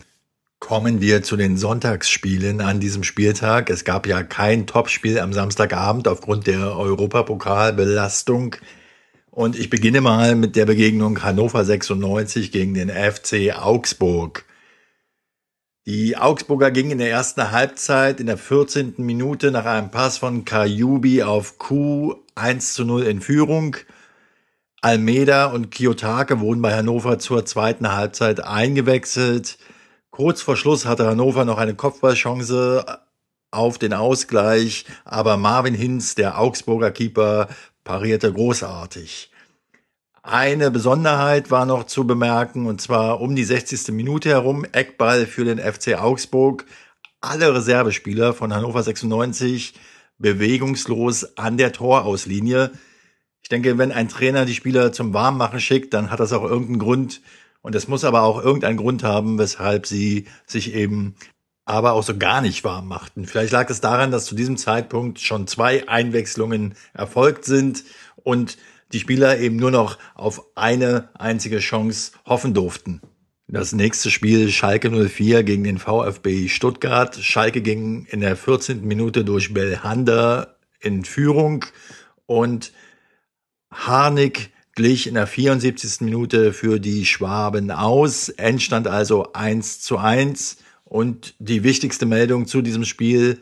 Kommen 0.64 1.02
wir 1.02 1.22
zu 1.22 1.36
den 1.36 1.58
Sonntagsspielen 1.58 2.62
an 2.62 2.80
diesem 2.80 3.04
Spieltag. 3.04 3.68
Es 3.68 3.84
gab 3.84 4.06
ja 4.06 4.22
kein 4.22 4.66
Topspiel 4.66 5.18
am 5.18 5.34
Samstagabend 5.34 6.08
aufgrund 6.08 6.46
der 6.46 6.78
Europapokalbelastung. 6.78 8.56
Und 9.30 9.58
ich 9.58 9.68
beginne 9.68 10.00
mal 10.00 10.34
mit 10.36 10.56
der 10.56 10.64
Begegnung 10.64 11.22
Hannover 11.22 11.66
96 11.66 12.50
gegen 12.50 12.72
den 12.72 12.88
FC 12.88 13.54
Augsburg. 13.54 14.46
Die 15.84 16.16
Augsburger 16.16 16.70
gingen 16.70 16.92
in 16.92 16.98
der 16.98 17.10
ersten 17.10 17.50
Halbzeit 17.50 18.18
in 18.18 18.26
der 18.26 18.38
14. 18.38 18.94
Minute 18.96 19.50
nach 19.50 19.66
einem 19.66 19.90
Pass 19.90 20.16
von 20.16 20.46
Kajubi 20.46 21.24
auf 21.24 21.58
Q 21.58 22.14
1 22.36 22.72
zu 22.72 22.86
0 22.86 23.02
in 23.02 23.20
Führung. 23.20 23.76
Almeida 24.80 25.44
und 25.44 25.70
Kiyotake 25.70 26.40
wurden 26.40 26.62
bei 26.62 26.74
Hannover 26.74 27.18
zur 27.18 27.44
zweiten 27.44 27.92
Halbzeit 27.92 28.42
eingewechselt. 28.42 29.58
Kurz 30.14 30.42
vor 30.42 30.56
Schluss 30.56 30.86
hatte 30.86 31.08
Hannover 31.08 31.44
noch 31.44 31.58
eine 31.58 31.74
Kopfballchance 31.74 32.86
auf 33.50 33.78
den 33.78 33.92
Ausgleich, 33.92 34.84
aber 35.04 35.36
Marvin 35.36 35.74
Hinz, 35.74 36.14
der 36.14 36.38
Augsburger 36.38 36.92
Keeper, 36.92 37.48
parierte 37.82 38.32
großartig. 38.32 39.32
Eine 40.22 40.70
Besonderheit 40.70 41.50
war 41.50 41.66
noch 41.66 41.82
zu 41.82 42.06
bemerken, 42.06 42.66
und 42.66 42.80
zwar 42.80 43.20
um 43.20 43.34
die 43.34 43.42
60. 43.42 43.88
Minute 43.88 44.28
herum, 44.28 44.64
Eckball 44.70 45.26
für 45.26 45.44
den 45.44 45.58
FC 45.58 46.00
Augsburg. 46.00 46.64
Alle 47.20 47.52
Reservespieler 47.52 48.34
von 48.34 48.54
Hannover 48.54 48.84
96 48.84 49.74
bewegungslos 50.18 51.36
an 51.36 51.56
der 51.56 51.72
Torauslinie. 51.72 52.70
Ich 53.42 53.48
denke, 53.48 53.78
wenn 53.78 53.90
ein 53.90 54.08
Trainer 54.08 54.44
die 54.44 54.54
Spieler 54.54 54.92
zum 54.92 55.12
Warmmachen 55.12 55.58
schickt, 55.58 55.92
dann 55.92 56.12
hat 56.12 56.20
das 56.20 56.32
auch 56.32 56.44
irgendeinen 56.44 56.78
Grund, 56.78 57.20
und 57.64 57.74
es 57.74 57.88
muss 57.88 58.04
aber 58.04 58.22
auch 58.22 58.44
irgendeinen 58.44 58.76
Grund 58.76 59.02
haben, 59.02 59.38
weshalb 59.38 59.86
sie 59.86 60.26
sich 60.46 60.74
eben 60.74 61.14
aber 61.64 61.94
auch 61.94 62.02
so 62.02 62.14
gar 62.14 62.42
nicht 62.42 62.62
warm 62.62 62.86
machten. 62.86 63.24
Vielleicht 63.24 63.52
lag 63.52 63.70
es 63.70 63.80
daran, 63.80 64.10
dass 64.10 64.26
zu 64.26 64.34
diesem 64.34 64.58
Zeitpunkt 64.58 65.18
schon 65.18 65.46
zwei 65.46 65.88
Einwechslungen 65.88 66.74
erfolgt 66.92 67.46
sind 67.46 67.84
und 68.16 68.58
die 68.92 69.00
Spieler 69.00 69.38
eben 69.38 69.56
nur 69.56 69.70
noch 69.70 69.96
auf 70.14 70.44
eine 70.56 71.08
einzige 71.14 71.58
Chance 71.60 72.12
hoffen 72.26 72.52
durften. 72.52 73.00
Das 73.48 73.72
nächste 73.72 74.10
Spiel 74.10 74.50
Schalke 74.50 74.90
04 74.90 75.42
gegen 75.42 75.64
den 75.64 75.78
VfB 75.78 76.48
Stuttgart. 76.48 77.16
Schalke 77.16 77.62
ging 77.62 78.04
in 78.10 78.20
der 78.20 78.36
14. 78.36 78.84
Minute 78.86 79.24
durch 79.24 79.54
Belhanda 79.54 80.56
in 80.80 81.06
Führung 81.06 81.64
und 82.26 82.72
Harnik 83.70 84.50
glich 84.74 85.06
in 85.06 85.14
der 85.14 85.26
74. 85.26 86.00
Minute 86.00 86.52
für 86.52 86.80
die 86.80 87.06
Schwaben 87.06 87.70
aus. 87.70 88.28
Endstand 88.28 88.88
also 88.88 89.32
1 89.32 89.80
zu 89.80 89.98
1. 89.98 90.58
Und 90.84 91.34
die 91.38 91.62
wichtigste 91.62 92.06
Meldung 92.06 92.46
zu 92.46 92.62
diesem 92.62 92.84
Spiel, 92.84 93.40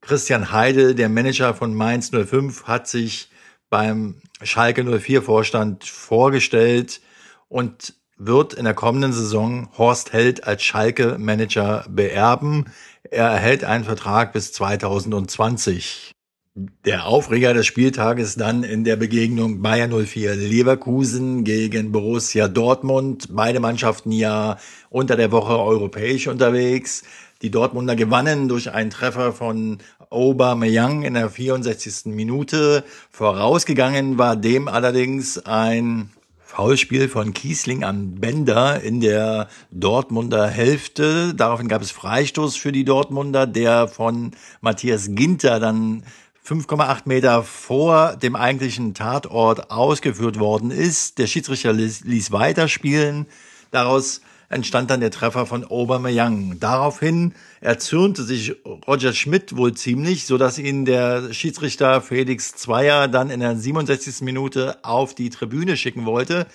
Christian 0.00 0.50
Heidel, 0.50 0.94
der 0.94 1.08
Manager 1.08 1.54
von 1.54 1.74
Mainz 1.74 2.10
05, 2.10 2.64
hat 2.64 2.88
sich 2.88 3.30
beim 3.70 4.16
Schalke 4.42 4.84
04 4.84 5.22
Vorstand 5.22 5.84
vorgestellt 5.84 7.00
und 7.48 7.94
wird 8.16 8.54
in 8.54 8.64
der 8.64 8.74
kommenden 8.74 9.12
Saison 9.12 9.68
Horst 9.78 10.12
Held 10.12 10.44
als 10.44 10.62
Schalke 10.62 11.16
Manager 11.18 11.84
beerben. 11.88 12.66
Er 13.10 13.28
erhält 13.28 13.64
einen 13.64 13.84
Vertrag 13.84 14.32
bis 14.32 14.52
2020. 14.52 16.12
Der 16.54 17.06
Aufreger 17.06 17.54
des 17.54 17.64
Spieltages 17.64 18.36
dann 18.36 18.62
in 18.62 18.84
der 18.84 18.96
Begegnung 18.96 19.62
Bayern 19.62 19.90
04 19.90 20.34
Leverkusen 20.34 21.44
gegen 21.44 21.92
Borussia 21.92 22.46
Dortmund. 22.46 23.28
Beide 23.30 23.58
Mannschaften 23.58 24.12
ja 24.12 24.58
unter 24.90 25.16
der 25.16 25.32
Woche 25.32 25.58
europäisch 25.58 26.28
unterwegs. 26.28 27.04
Die 27.40 27.50
Dortmunder 27.50 27.96
gewannen 27.96 28.48
durch 28.48 28.70
einen 28.70 28.90
Treffer 28.90 29.32
von 29.32 29.78
Aubameyang 30.10 31.04
in 31.04 31.14
der 31.14 31.30
64. 31.30 32.12
Minute. 32.12 32.84
Vorausgegangen 33.10 34.18
war 34.18 34.36
dem 34.36 34.68
allerdings 34.68 35.38
ein 35.46 36.10
Foulspiel 36.44 37.08
von 37.08 37.32
Kiesling 37.32 37.82
an 37.82 38.16
Bender 38.16 38.82
in 38.82 39.00
der 39.00 39.48
Dortmunder 39.70 40.48
Hälfte. 40.48 41.32
Daraufhin 41.32 41.68
gab 41.68 41.80
es 41.80 41.92
Freistoß 41.92 42.56
für 42.56 42.72
die 42.72 42.84
Dortmunder, 42.84 43.46
der 43.46 43.88
von 43.88 44.32
Matthias 44.60 45.14
Ginter 45.14 45.58
dann 45.58 46.02
5,8 46.44 47.02
Meter 47.04 47.44
vor 47.44 48.16
dem 48.16 48.34
eigentlichen 48.34 48.94
Tatort 48.94 49.70
ausgeführt 49.70 50.40
worden 50.40 50.72
ist. 50.72 51.18
Der 51.18 51.28
Schiedsrichter 51.28 51.72
ließ, 51.72 52.02
ließ 52.04 52.32
weiterspielen. 52.32 53.26
Daraus 53.70 54.22
entstand 54.48 54.90
dann 54.90 55.00
der 55.00 55.12
Treffer 55.12 55.46
von 55.46 55.64
Aubameyang. 55.64 56.58
Daraufhin 56.58 57.34
erzürnte 57.60 58.24
sich 58.24 58.56
Roger 58.86 59.12
Schmidt 59.12 59.56
wohl 59.56 59.74
ziemlich, 59.74 60.26
so 60.26 60.36
dass 60.36 60.58
ihn 60.58 60.84
der 60.84 61.32
Schiedsrichter 61.32 62.00
Felix 62.02 62.52
Zweier 62.52 63.06
dann 63.06 63.30
in 63.30 63.40
der 63.40 63.56
67. 63.56 64.22
Minute 64.22 64.84
auf 64.84 65.14
die 65.14 65.30
Tribüne 65.30 65.76
schicken 65.76 66.06
wollte. 66.06 66.46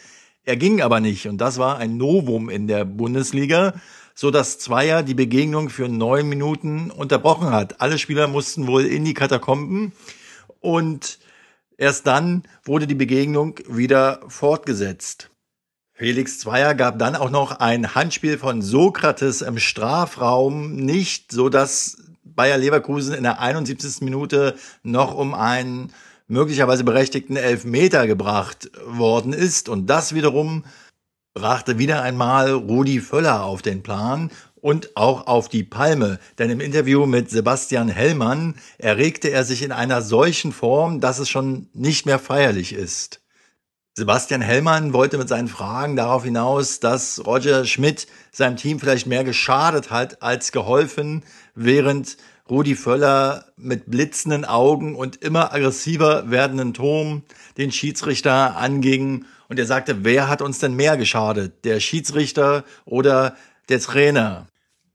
Er 0.44 0.58
ging 0.58 0.82
aber 0.82 1.00
nicht 1.00 1.27
und 1.27 1.39
das 1.39 1.58
war 1.58 1.77
ein 1.77 1.98
Novum 1.98 2.50
in 2.50 2.67
der 2.67 2.86
Bundesliga 2.86 3.74
so 4.19 4.31
dass 4.31 4.57
Zweier 4.57 5.03
die 5.03 5.13
Begegnung 5.13 5.69
für 5.69 5.88
neun 5.88 6.27
Minuten 6.27 6.89
unterbrochen 6.89 7.51
hat. 7.51 7.81
Alle 7.81 8.00
Spieler 8.00 8.27
mussten 8.27 8.65
wohl 8.65 8.83
in 8.83 9.05
die 9.05 9.13
Katakomben 9.13 9.91
und 10.59 11.19
erst 11.77 12.07
dann 12.07 12.41
wurde 12.63 12.88
die 12.88 12.95
Begegnung 12.95 13.59
wieder 13.69 14.21
fortgesetzt. 14.27 15.29
Felix 15.93 16.39
Zweier 16.39 16.74
gab 16.74 16.97
dann 16.97 17.15
auch 17.15 17.29
noch 17.29 17.59
ein 17.59 17.93
Handspiel 17.93 18.39
von 18.39 18.63
Sokrates 18.63 19.43
im 19.43 19.59
Strafraum 19.59 20.75
nicht, 20.75 21.31
so 21.31 21.50
dass 21.50 21.97
Bayer 22.24 22.57
Leverkusen 22.57 23.13
in 23.13 23.21
der 23.21 23.39
71. 23.39 24.01
Minute 24.01 24.55
noch 24.81 25.13
um 25.13 25.36
einen 25.36 25.93
möglicherweise 26.27 26.83
berechtigten 26.83 27.36
Elfmeter 27.36 28.07
gebracht 28.07 28.71
worden 28.88 29.33
ist. 29.33 29.69
Und 29.69 29.88
das 29.88 30.15
wiederum 30.15 30.63
brachte 31.38 31.77
wieder 31.77 32.01
einmal 32.01 32.51
Rudi 32.51 33.00
Völler 33.00 33.44
auf 33.44 33.62
den 33.62 33.84
Plan 33.84 34.32
und 34.60 34.98
auch 34.98 35.27
auf 35.27 35.50
die 35.50 35.63
Palme, 35.63 36.17
denn 36.39 36.50
im 36.50 36.60
Interview 36.60 37.06
mit 37.06 37.29
Sebastian 37.29 37.89
Hellmann 37.89 38.56
erregte 38.79 39.29
er 39.29 39.44
sich 39.44 39.62
in 39.62 39.72
einer 39.72 40.01
solchen 40.01 40.51
Form, 40.51 41.00
dass 41.00 41.20
es 41.20 41.29
schon 41.29 41.70
nicht 41.74 42.08
mehr 42.08 42.17
feierlich 42.17 42.74
ist. 42.74 43.22
Sebastian 43.94 44.41
Hellmann 44.41 44.94
wollte 44.94 45.20
mit 45.20 45.29
seinen 45.29 45.48
Fragen 45.48 45.96
darauf 45.96 46.24
hinaus, 46.24 46.79
dass 46.79 47.24
Roger 47.24 47.65
Schmidt 47.65 48.08
seinem 48.32 48.58
Team 48.58 48.79
vielleicht 48.79 49.06
mehr 49.06 49.24
geschadet 49.24 49.91
hat 49.91 50.24
als 50.24 50.51
geholfen, 50.51 51.24
während 51.53 52.17
Rudi 52.50 52.75
Völler 52.75 53.46
mit 53.58 53.91
blitzenden 53.91 54.44
Augen 54.44 54.96
und 54.96 55.17
immer 55.17 55.53
aggressiver 55.53 56.32
werdenden 56.32 56.74
Ton 56.74 57.24
den 57.58 57.72
Schiedsrichter 57.72 58.58
anging 58.58 59.25
und 59.50 59.60
er 59.60 59.66
sagte, 59.66 60.04
wer 60.04 60.27
hat 60.27 60.42
uns 60.42 60.60
denn 60.60 60.75
mehr 60.75 60.98
geschadet? 60.98 61.66
Der 61.66 61.80
Schiedsrichter 61.80 62.63
oder 62.86 63.36
der 63.70 63.80
Trainer? 63.80 64.48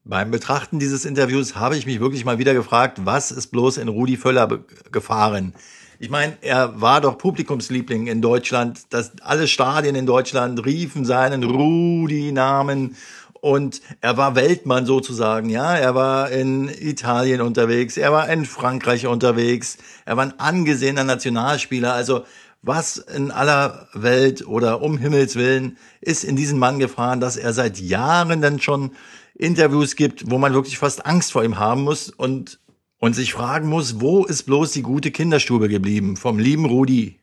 Beim 0.05 0.31
Betrachten 0.31 0.79
dieses 0.79 1.05
Interviews 1.05 1.55
habe 1.55 1.77
ich 1.77 1.87
mich 1.87 2.01
wirklich 2.01 2.25
mal 2.25 2.39
wieder 2.39 2.55
gefragt, 2.55 3.03
was 3.05 3.31
ist 3.31 3.49
bloß 3.49 3.77
in 3.77 3.89
Rudi 3.89 4.17
Völler 4.17 4.49
gefahren? 4.91 5.55
Ich 6.01 6.11
meine, 6.11 6.37
er 6.41 6.81
war 6.81 7.01
doch 7.01 7.17
Publikumsliebling 7.17 8.09
in 8.09 8.21
Deutschland. 8.21 8.81
Das, 8.91 9.13
alle 9.23 9.47
Stadien 9.47 9.95
in 9.95 10.05
Deutschland 10.05 10.67
riefen 10.67 11.05
seinen 11.05 11.45
Rudi-Namen 11.45 12.97
und 13.43 13.81
er 14.01 14.17
war 14.17 14.37
Weltmann 14.37 14.87
sozusagen, 14.87 15.49
ja. 15.49 15.77
Er 15.77 15.97
war 15.97 16.31
in 16.31 16.69
Italien 16.69 17.41
unterwegs, 17.41 17.97
er 17.97 18.13
war 18.13 18.29
in 18.29 18.45
Frankreich 18.45 19.07
unterwegs, 19.07 19.79
er 20.05 20.17
war 20.17 20.25
ein 20.25 20.39
angesehener 20.39 21.05
Nationalspieler. 21.05 21.93
Also 21.93 22.25
was 22.63 22.97
in 22.99 23.31
aller 23.31 23.89
Welt 23.93 24.47
oder 24.47 24.81
um 24.83 24.97
Himmels 24.97 25.35
Willen 25.37 25.77
ist 26.01 26.25
in 26.25 26.37
diesen 26.37 26.59
Mann 26.59 26.79
gefahren, 26.79 27.21
dass 27.21 27.37
er 27.37 27.53
seit 27.53 27.79
Jahren 27.79 28.41
dann 28.41 28.61
schon 28.61 28.93
Interviews 29.35 29.97
gibt, 29.97 30.31
wo 30.31 30.39
man 30.39 30.55
wirklich 30.55 30.79
fast 30.79 31.05
Angst 31.05 31.33
vor 31.33 31.43
ihm 31.43 31.59
haben 31.59 31.83
muss 31.83 32.09
und, 32.09 32.61
und 32.99 33.15
sich 33.15 33.33
fragen 33.33 33.69
muss, 33.69 34.01
wo 34.01 34.25
ist 34.25 34.45
bloß 34.45 34.71
die 34.73 34.83
gute 34.83 35.11
Kinderstube 35.11 35.69
geblieben 35.69 36.17
vom 36.17 36.39
lieben 36.39 36.65
Rudi? 36.65 37.19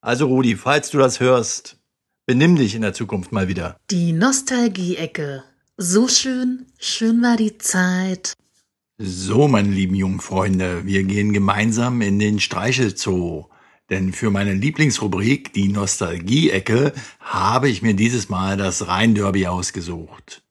Also 0.00 0.26
Rudi, 0.26 0.56
falls 0.56 0.90
du 0.90 0.98
das 0.98 1.20
hörst, 1.20 1.76
benimm 2.26 2.56
dich 2.56 2.74
in 2.74 2.82
der 2.82 2.94
Zukunft 2.94 3.32
mal 3.32 3.48
wieder. 3.48 3.76
Die 3.90 4.12
Nostalgie-Ecke. 4.12 5.44
So 5.76 6.08
schön, 6.08 6.66
schön 6.78 7.22
war 7.22 7.36
die 7.36 7.58
Zeit. 7.58 8.34
So, 8.98 9.48
meine 9.48 9.68
lieben 9.70 9.94
jungen 9.94 10.20
Freunde, 10.20 10.86
wir 10.86 11.02
gehen 11.04 11.32
gemeinsam 11.32 12.00
in 12.02 12.18
den 12.18 12.40
Streichelzoo. 12.40 13.46
Denn 13.92 14.14
für 14.14 14.30
meine 14.30 14.54
Lieblingsrubrik, 14.54 15.52
die 15.52 15.68
Nostalgie-Ecke, 15.68 16.94
habe 17.20 17.68
ich 17.68 17.82
mir 17.82 17.92
dieses 17.92 18.30
Mal 18.30 18.56
das 18.56 18.88
Rhein-Derby 18.88 19.46
ausgesucht. 19.48 20.42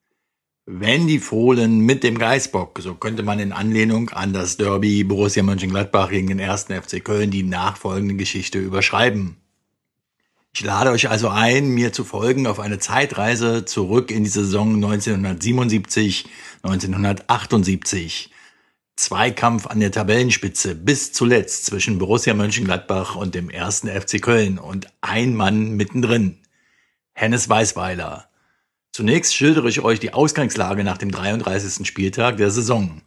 Wenn 0.68 1.08
die 1.08 1.18
Fohlen 1.18 1.80
mit 1.80 2.04
dem 2.04 2.20
Geißbock, 2.20 2.80
so 2.84 2.94
könnte 2.94 3.24
man 3.24 3.40
in 3.40 3.52
Anlehnung 3.52 4.10
an 4.10 4.32
das 4.32 4.58
Derby 4.58 5.04
Borussia 5.04 5.42
Mönchengladbach 5.42 6.12
gegen 6.12 6.28
den 6.28 6.38
ersten 6.38 6.80
FC 6.80 7.04
Köln 7.04 7.32
die 7.32 7.42
nachfolgende 7.42 8.14
Geschichte 8.14 8.60
überschreiben. 8.60 9.38
Ich 10.54 10.64
lade 10.64 10.92
euch 10.92 11.10
also 11.10 11.30
ein, 11.30 11.70
mir 11.70 11.92
zu 11.94 12.04
folgen 12.04 12.46
auf 12.46 12.60
eine 12.60 12.78
Zeitreise 12.78 13.66
zurück 13.66 14.12
in 14.12 14.24
die 14.24 14.30
Saison 14.30 14.76
1977, 14.76 16.26
1978. 16.62 18.31
Zweikampf 19.02 19.66
an 19.66 19.80
der 19.80 19.92
Tabellenspitze 19.92 20.76
bis 20.76 21.12
zuletzt 21.12 21.66
zwischen 21.66 21.98
Borussia 21.98 22.36
Mönchengladbach 22.36 23.16
und 23.16 23.34
dem 23.34 23.50
ersten 23.50 23.88
FC 23.88 24.22
Köln 24.22 24.60
und 24.60 24.88
ein 25.02 25.36
Mann 25.36 25.72
mittendrin. 25.72 26.38
Hennes 27.14 27.50
Weißweiler. 27.50 28.30
Zunächst 28.92 29.36
schildere 29.36 29.70
ich 29.70 29.82
euch 29.82 30.00
die 30.00 30.14
Ausgangslage 30.14 30.84
nach 30.84 31.00
dem 31.00 31.10
33. 31.10 31.88
Spieltag 31.88 32.38
der 32.38 32.52
Saison. 32.52 33.02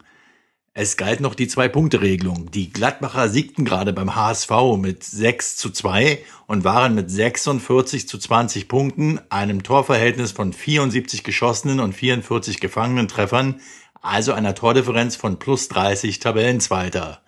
Es 0.72 0.96
galt 0.96 1.20
noch 1.20 1.36
die 1.36 1.46
Zwei-Punkte-Regelung. 1.46 2.50
Die 2.50 2.72
Gladbacher 2.72 3.28
siegten 3.28 3.64
gerade 3.64 3.92
beim 3.92 4.16
HSV 4.16 4.50
mit 4.76 5.04
6 5.04 5.56
zu 5.56 5.70
2 5.70 6.18
und 6.48 6.64
waren 6.64 6.96
mit 6.96 7.08
46 7.08 8.08
zu 8.08 8.18
20 8.18 8.66
Punkten, 8.66 9.20
einem 9.30 9.62
Torverhältnis 9.62 10.32
von 10.32 10.52
74 10.52 11.22
geschossenen 11.22 11.78
und 11.78 11.92
44 11.92 12.58
gefangenen 12.58 13.06
Treffern, 13.06 13.60
also 14.04 14.32
einer 14.32 14.54
Tordifferenz 14.54 15.16
von 15.16 15.38
plus 15.38 15.68
30 15.68 16.18
Tabellenzweiter. 16.18 17.22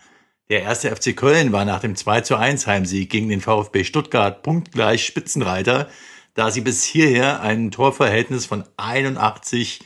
Der 0.48 0.62
erste 0.62 0.94
FC 0.94 1.16
Köln 1.16 1.50
war 1.50 1.64
nach 1.64 1.80
dem 1.80 1.96
2 1.96 2.20
zu 2.20 2.36
1 2.36 2.66
Heimsieg 2.66 3.10
gegen 3.10 3.28
den 3.28 3.40
VfB 3.40 3.82
Stuttgart 3.82 4.42
punktgleich 4.42 5.04
Spitzenreiter, 5.04 5.88
da 6.34 6.50
sie 6.50 6.60
bis 6.60 6.84
hierher 6.84 7.40
ein 7.40 7.70
Torverhältnis 7.70 8.46
von 8.46 8.64
81 8.76 9.80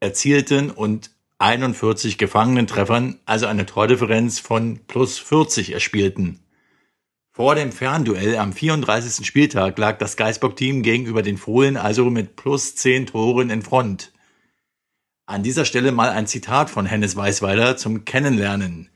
erzielten 0.00 0.70
und 0.70 1.10
41 1.38 2.18
gefangenen 2.18 2.66
Treffern, 2.66 3.20
also 3.26 3.46
eine 3.46 3.66
Tordifferenz 3.66 4.38
von 4.38 4.80
plus 4.86 5.18
40 5.18 5.72
erspielten. 5.72 6.40
Vor 7.32 7.54
dem 7.54 7.72
Fernduell 7.72 8.36
am 8.38 8.52
34. 8.52 9.26
Spieltag 9.26 9.76
lag 9.76 9.98
das 9.98 10.16
Geisbock-Team 10.16 10.82
gegenüber 10.82 11.22
den 11.22 11.36
Fohlen 11.36 11.76
also 11.76 12.08
mit 12.08 12.36
plus 12.36 12.76
10 12.76 13.06
Toren 13.06 13.50
in 13.50 13.60
Front. 13.60 14.12
An 15.28 15.42
dieser 15.42 15.64
Stelle 15.64 15.90
mal 15.90 16.10
ein 16.10 16.28
Zitat 16.28 16.70
von 16.70 16.86
Hennes 16.86 17.16
Weißweiler 17.16 17.76
zum 17.76 18.04
Kennenlernen. 18.04 18.90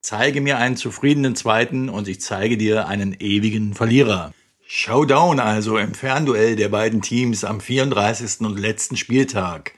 Zeige 0.00 0.40
mir 0.40 0.58
einen 0.58 0.76
zufriedenen 0.76 1.34
Zweiten 1.34 1.88
und 1.88 2.06
ich 2.06 2.20
zeige 2.20 2.56
dir 2.56 2.86
einen 2.86 3.12
ewigen 3.18 3.74
Verlierer. 3.74 4.32
Showdown 4.64 5.40
also 5.40 5.76
im 5.76 5.92
Fernduell 5.92 6.54
der 6.54 6.68
beiden 6.68 7.02
Teams 7.02 7.42
am 7.42 7.60
34. 7.60 8.42
und 8.42 8.56
letzten 8.56 8.96
Spieltag. 8.96 9.72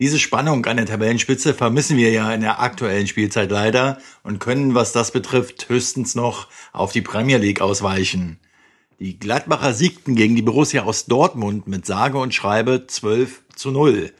Diese 0.00 0.18
Spannung 0.18 0.64
an 0.64 0.78
der 0.78 0.86
Tabellenspitze 0.86 1.52
vermissen 1.52 1.98
wir 1.98 2.10
ja 2.12 2.32
in 2.32 2.40
der 2.40 2.60
aktuellen 2.60 3.06
Spielzeit 3.06 3.50
leider 3.50 3.98
und 4.22 4.40
können, 4.40 4.74
was 4.74 4.92
das 4.92 5.10
betrifft, 5.10 5.68
höchstens 5.68 6.14
noch 6.14 6.48
auf 6.72 6.92
die 6.92 7.02
Premier 7.02 7.36
League 7.36 7.60
ausweichen. 7.60 8.40
Die 9.00 9.18
Gladbacher 9.18 9.74
siegten 9.74 10.14
gegen 10.14 10.34
die 10.34 10.40
Borussia 10.40 10.84
aus 10.84 11.04
Dortmund 11.04 11.66
mit 11.66 11.84
sage 11.84 12.16
und 12.16 12.32
schreibe 12.32 12.86
12 12.86 13.42
zu 13.54 13.70
0. 13.70 14.14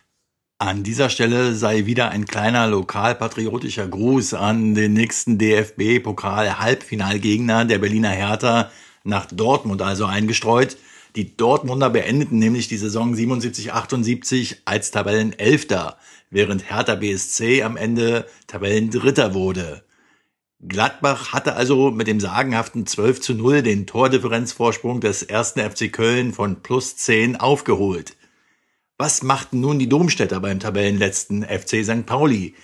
An 0.58 0.82
dieser 0.82 1.10
Stelle 1.10 1.54
sei 1.54 1.84
wieder 1.84 2.08
ein 2.08 2.24
kleiner 2.24 2.66
lokalpatriotischer 2.66 3.86
Gruß 3.86 4.32
an 4.32 4.74
den 4.74 4.94
nächsten 4.94 5.36
DFB-Pokal-Halbfinalgegner 5.36 7.66
der 7.66 7.76
Berliner 7.76 8.08
Hertha 8.08 8.70
nach 9.04 9.26
Dortmund 9.26 9.82
also 9.82 10.06
eingestreut, 10.06 10.78
die 11.14 11.36
Dortmunder 11.36 11.90
beendeten 11.90 12.38
nämlich 12.38 12.68
die 12.68 12.78
Saison 12.78 13.14
77-78 13.14 14.60
als 14.64 14.90
Tabellenelfter, 14.90 15.98
während 16.30 16.70
Hertha 16.70 16.94
BSC 16.94 17.62
am 17.62 17.76
Ende 17.76 18.24
Tabellendritter 18.46 19.34
wurde. 19.34 19.84
Gladbach 20.66 21.34
hatte 21.34 21.54
also 21.54 21.90
mit 21.90 22.06
dem 22.06 22.18
sagenhaften 22.18 22.86
12 22.86 23.20
zu 23.20 23.34
0 23.34 23.60
den 23.60 23.86
Tordifferenzvorsprung 23.86 25.02
des 25.02 25.22
ersten 25.22 25.60
FC 25.60 25.92
Köln 25.92 26.32
von 26.32 26.62
plus 26.62 26.96
10 26.96 27.36
aufgeholt. 27.36 28.16
Was 28.98 29.22
machten 29.22 29.60
nun 29.60 29.78
die 29.78 29.90
Domstädter 29.90 30.40
beim 30.40 30.58
Tabellenletzten 30.58 31.42
FC 31.42 31.84
St. 31.84 32.06
Pauli? 32.06 32.54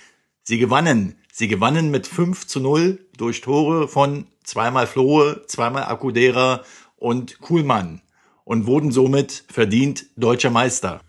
Sie 0.41 0.57
gewannen. 0.57 1.15
Sie 1.31 1.47
gewannen 1.47 1.91
mit 1.91 2.07
5 2.07 2.47
zu 2.47 2.59
0 2.59 3.05
durch 3.17 3.41
Tore 3.41 3.87
von 3.87 4.25
zweimal 4.43 4.87
Flohe, 4.87 5.43
zweimal 5.45 5.83
Akudera 5.83 6.63
und 6.95 7.39
Kuhlmann 7.39 8.01
und 8.45 8.65
wurden 8.65 8.91
somit 8.91 9.45
verdient 9.47 10.07
deutscher 10.15 10.49
Meister. 10.49 11.01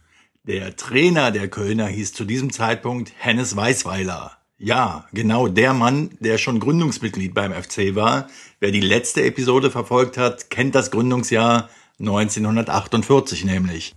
Der 0.43 0.77
Trainer 0.77 1.31
der 1.31 1.49
Kölner 1.49 1.87
hieß 1.87 2.13
zu 2.13 2.27
diesem 2.27 2.53
Zeitpunkt 2.53 3.15
Hennes 3.17 3.57
Weißweiler. 3.57 4.33
Ja, 4.59 5.07
genau 5.15 5.49
der 5.49 5.73
Mann, 5.73 6.11
der 6.21 6.37
schon 6.37 6.61
Gründungsmitglied 6.61 7.33
beim 7.33 7.55
FC 7.55 7.95
war. 7.95 8.29
Wer 8.61 8.73
die 8.73 8.81
letzte 8.81 9.23
Episode 9.23 9.71
verfolgt 9.71 10.19
hat, 10.19 10.51
kennt 10.51 10.75
das 10.75 10.91
Gründungsjahr 10.91 11.71
1948 11.99 13.47
nämlich. 13.47 13.95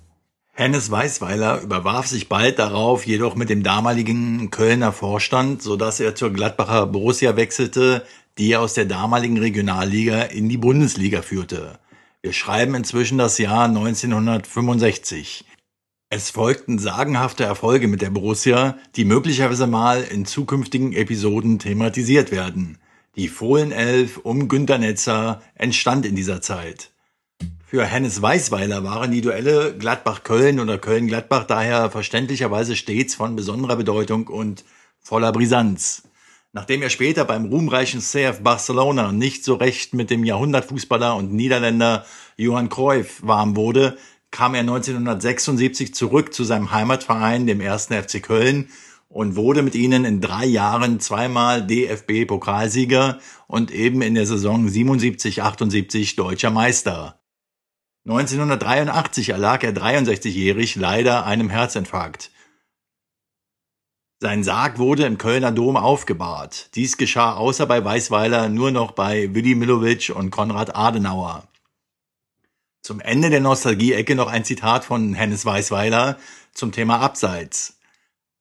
Hennes 0.59 0.89
Weißweiler 0.89 1.61
überwarf 1.61 2.07
sich 2.07 2.29
bald 2.29 2.57
darauf, 2.57 3.05
jedoch 3.05 3.35
mit 3.35 3.51
dem 3.51 3.61
damaligen 3.61 4.49
Kölner 4.49 4.91
Vorstand, 4.91 5.61
so 5.61 5.75
dass 5.75 5.99
er 5.99 6.15
zur 6.15 6.33
Gladbacher 6.33 6.87
Borussia 6.87 7.35
wechselte, 7.35 8.03
die 8.39 8.53
er 8.53 8.61
aus 8.61 8.73
der 8.73 8.85
damaligen 8.85 9.37
Regionalliga 9.37 10.23
in 10.23 10.49
die 10.49 10.57
Bundesliga 10.57 11.21
führte. 11.21 11.77
Wir 12.23 12.33
schreiben 12.33 12.73
inzwischen 12.73 13.19
das 13.19 13.37
Jahr 13.37 13.65
1965. 13.65 15.45
Es 16.09 16.31
folgten 16.31 16.79
sagenhafte 16.79 17.43
Erfolge 17.43 17.87
mit 17.87 18.01
der 18.01 18.09
Borussia, 18.09 18.79
die 18.95 19.05
möglicherweise 19.05 19.67
mal 19.67 20.01
in 20.01 20.25
zukünftigen 20.25 20.91
Episoden 20.91 21.59
thematisiert 21.59 22.31
werden. 22.31 22.79
Die 23.15 23.27
Fohlenelf 23.27 24.17
um 24.17 24.47
Günter 24.47 24.79
Netzer 24.79 25.43
entstand 25.53 26.03
in 26.07 26.15
dieser 26.15 26.41
Zeit. 26.41 26.89
Für 27.69 27.83
Hennes 27.83 28.21
Weißweiler 28.21 28.85
waren 28.85 29.11
die 29.11 29.19
Duelle 29.19 29.75
Gladbach-Köln 29.77 30.61
oder 30.61 30.77
Köln-Gladbach 30.77 31.43
daher 31.43 31.91
verständlicherweise 31.91 32.77
stets 32.77 33.13
von 33.13 33.35
besonderer 33.35 33.75
Bedeutung 33.75 34.27
und 34.27 34.63
voller 35.01 35.33
Brisanz. 35.33 36.03
Nachdem 36.53 36.81
er 36.81 36.89
später 36.89 37.25
beim 37.25 37.43
ruhmreichen 37.43 37.99
CF 37.99 38.39
Barcelona 38.41 39.11
nicht 39.11 39.43
so 39.43 39.55
recht 39.55 39.93
mit 39.93 40.09
dem 40.09 40.23
Jahrhundertfußballer 40.23 41.17
und 41.17 41.33
Niederländer 41.33 42.05
Johann 42.37 42.69
Cruyff 42.69 43.21
warm 43.21 43.57
wurde, 43.57 43.97
kam 44.31 44.53
er 44.55 44.61
1976 44.61 45.93
zurück 45.93 46.33
zu 46.33 46.45
seinem 46.45 46.71
Heimatverein, 46.71 47.47
dem 47.47 47.59
1. 47.59 47.87
FC 47.87 48.23
Köln, 48.23 48.69
und 49.09 49.35
wurde 49.35 49.61
mit 49.61 49.75
ihnen 49.75 50.05
in 50.05 50.21
drei 50.21 50.45
Jahren 50.45 51.01
zweimal 51.01 51.67
DFB-Pokalsieger 51.67 53.19
und 53.47 53.71
eben 53.71 54.01
in 54.01 54.15
der 54.15 54.25
Saison 54.25 54.69
77-78 54.69 56.15
deutscher 56.15 56.49
Meister. 56.49 57.16
1983 58.07 59.29
erlag 59.29 59.63
er 59.63 59.73
63-jährig 59.73 60.77
leider 60.77 61.25
einem 61.25 61.49
Herzinfarkt. 61.49 62.31
Sein 64.21 64.45
Sarg 64.45 64.79
wurde 64.79 65.05
im 65.05 65.17
Kölner 65.17 65.51
Dom 65.51 65.75
aufgebahrt. 65.75 66.69
Dies 66.75 66.95
geschah 66.95 67.33
außer 67.33 67.65
bei 67.65 67.83
Weißweiler 67.83 68.47
nur 68.47 68.71
noch 68.71 68.91
bei 68.91 69.35
Willy 69.35 69.55
Millowitsch 69.55 70.09
und 70.09 70.31
Konrad 70.31 70.73
Adenauer. 70.73 71.49
Zum 72.81 73.01
Ende 73.01 73.29
der 73.29 73.41
Nostalgie-Ecke 73.41 74.15
noch 74.15 74.27
ein 74.27 74.45
Zitat 74.45 74.85
von 74.85 75.13
Hennes 75.13 75.45
Weißweiler 75.45 76.17
zum 76.53 76.71
Thema 76.71 77.01
Abseits. 77.01 77.77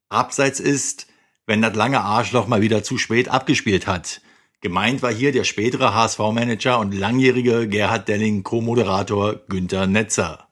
Abseits 0.09 0.61
ist, 0.61 1.09
wenn 1.45 1.61
das 1.61 1.75
lange 1.75 2.03
Arschloch 2.03 2.47
mal 2.47 2.61
wieder 2.61 2.85
zu 2.85 2.99
spät 2.99 3.29
abgespielt 3.29 3.89
hat. 3.89 4.21
Gemeint 4.61 5.03
war 5.03 5.13
hier 5.13 5.33
der 5.33 5.45
spätere 5.45 5.95
HSV-Manager 5.95 6.79
und 6.79 6.93
langjährige 6.93 7.69
Gerhard 7.69 8.09
Delling 8.09 8.43
Co-Moderator 8.43 9.35
Günther 9.49 9.87
Netzer. 9.87 10.49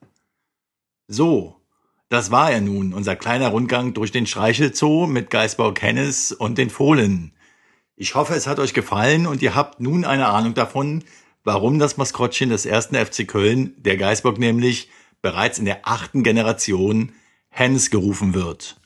So, 1.09 1.65
das 2.11 2.31
war 2.31 2.51
er 2.51 2.61
nun, 2.61 2.93
unser 2.93 3.17
kleiner 3.17 3.49
Rundgang 3.49 3.95
durch 3.95 4.13
den 4.13 4.27
Streichelzoo 4.27 5.07
mit 5.07 5.31
Geisbau 5.31 5.73
Hennes 5.79 6.33
und 6.33 6.59
den 6.59 6.71
Fohlen. 6.71 7.33
Ich 7.97 8.15
hoffe, 8.15 8.35
es 8.35 8.47
hat 8.47 8.59
euch 8.59 8.75
gefallen 8.75 9.27
und 9.27 9.41
ihr 9.41 9.55
habt 9.55 9.81
nun 9.81 10.05
eine 10.05 10.29
Ahnung 10.29 10.55
davon, 10.55 11.03
warum 11.43 11.79
das 11.79 11.97
Maskottchen 11.97 12.51
des 12.51 12.67
ersten 12.67 12.97
FC 12.97 13.27
Köln, 13.27 13.75
der 13.79 13.97
Geisbock 13.97 14.39
nämlich, 14.39 14.91
bereits 15.23 15.59
in 15.59 15.65
der 15.65 15.89
achten 15.89 16.23
Generation 16.23 17.13
Hennes 17.49 17.91
gerufen 17.91 18.35
wird. 18.35 18.77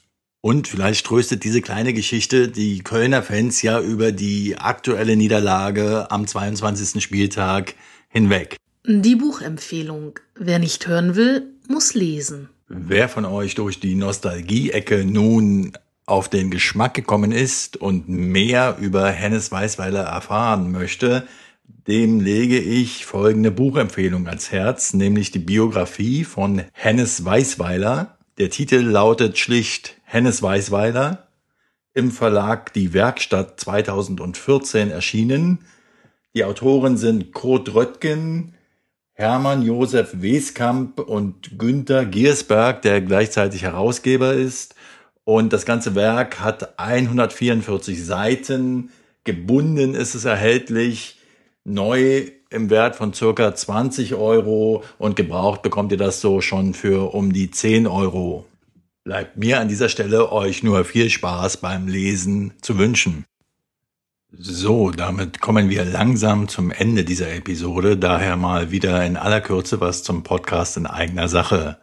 Und 0.48 0.66
vielleicht 0.66 1.04
tröstet 1.04 1.44
diese 1.44 1.60
kleine 1.60 1.92
Geschichte 1.92 2.48
die 2.48 2.78
Kölner 2.78 3.22
Fans 3.22 3.60
ja 3.60 3.82
über 3.82 4.12
die 4.12 4.56
aktuelle 4.56 5.14
Niederlage 5.14 6.10
am 6.10 6.26
22. 6.26 7.02
Spieltag 7.02 7.74
hinweg. 8.08 8.56
Die 8.86 9.14
Buchempfehlung. 9.14 10.18
Wer 10.34 10.58
nicht 10.58 10.86
hören 10.86 11.16
will, 11.16 11.52
muss 11.68 11.92
lesen. 11.92 12.48
Wer 12.66 13.10
von 13.10 13.26
euch 13.26 13.56
durch 13.56 13.78
die 13.78 13.94
Nostalgie-Ecke 13.94 15.04
nun 15.04 15.72
auf 16.06 16.30
den 16.30 16.50
Geschmack 16.50 16.94
gekommen 16.94 17.30
ist 17.30 17.76
und 17.76 18.08
mehr 18.08 18.78
über 18.80 19.10
Hennes 19.10 19.52
Weißweiler 19.52 20.04
erfahren 20.04 20.72
möchte, 20.72 21.28
dem 21.86 22.20
lege 22.20 22.58
ich 22.58 23.04
folgende 23.04 23.50
Buchempfehlung 23.50 24.26
ans 24.26 24.50
Herz, 24.50 24.94
nämlich 24.94 25.30
die 25.30 25.40
Biografie 25.40 26.24
von 26.24 26.62
Hennes 26.72 27.22
Weißweiler. 27.22 28.16
Der 28.38 28.48
Titel 28.48 28.78
lautet 28.78 29.36
schlicht 29.36 29.97
Hennes 30.10 30.42
Weißweiler, 30.42 31.28
im 31.92 32.10
Verlag 32.10 32.72
Die 32.72 32.94
Werkstatt 32.94 33.60
2014 33.60 34.90
erschienen. 34.90 35.66
Die 36.34 36.44
Autoren 36.44 36.96
sind 36.96 37.34
Kurt 37.34 37.74
Röttgen, 37.74 38.54
Hermann 39.12 39.60
Josef 39.62 40.22
Weskamp 40.22 40.98
und 40.98 41.58
Günther 41.58 42.06
Giersberg, 42.06 42.80
der 42.80 43.02
gleichzeitig 43.02 43.64
Herausgeber 43.64 44.32
ist. 44.32 44.76
Und 45.24 45.52
das 45.52 45.66
ganze 45.66 45.94
Werk 45.94 46.40
hat 46.40 46.78
144 46.78 48.02
Seiten. 48.02 48.88
Gebunden 49.24 49.94
ist 49.94 50.14
es 50.14 50.24
erhältlich. 50.24 51.18
Neu 51.64 52.22
im 52.48 52.70
Wert 52.70 52.96
von 52.96 53.12
circa 53.12 53.54
20 53.54 54.14
Euro 54.14 54.84
und 54.96 55.16
gebraucht 55.16 55.60
bekommt 55.60 55.92
ihr 55.92 55.98
das 55.98 56.22
so 56.22 56.40
schon 56.40 56.72
für 56.72 57.12
um 57.12 57.34
die 57.34 57.50
10 57.50 57.86
Euro. 57.86 58.46
Bleibt 59.08 59.38
mir 59.38 59.58
an 59.58 59.68
dieser 59.68 59.88
Stelle 59.88 60.32
euch 60.32 60.62
nur 60.62 60.84
viel 60.84 61.08
Spaß 61.08 61.62
beim 61.62 61.88
Lesen 61.88 62.52
zu 62.60 62.76
wünschen. 62.76 63.24
So, 64.30 64.90
damit 64.90 65.40
kommen 65.40 65.70
wir 65.70 65.86
langsam 65.86 66.46
zum 66.46 66.70
Ende 66.70 67.04
dieser 67.04 67.32
Episode, 67.32 67.96
daher 67.96 68.36
mal 68.36 68.70
wieder 68.70 69.02
in 69.06 69.16
aller 69.16 69.40
Kürze 69.40 69.80
was 69.80 70.02
zum 70.02 70.24
Podcast 70.24 70.76
in 70.76 70.84
eigener 70.84 71.26
Sache. 71.26 71.78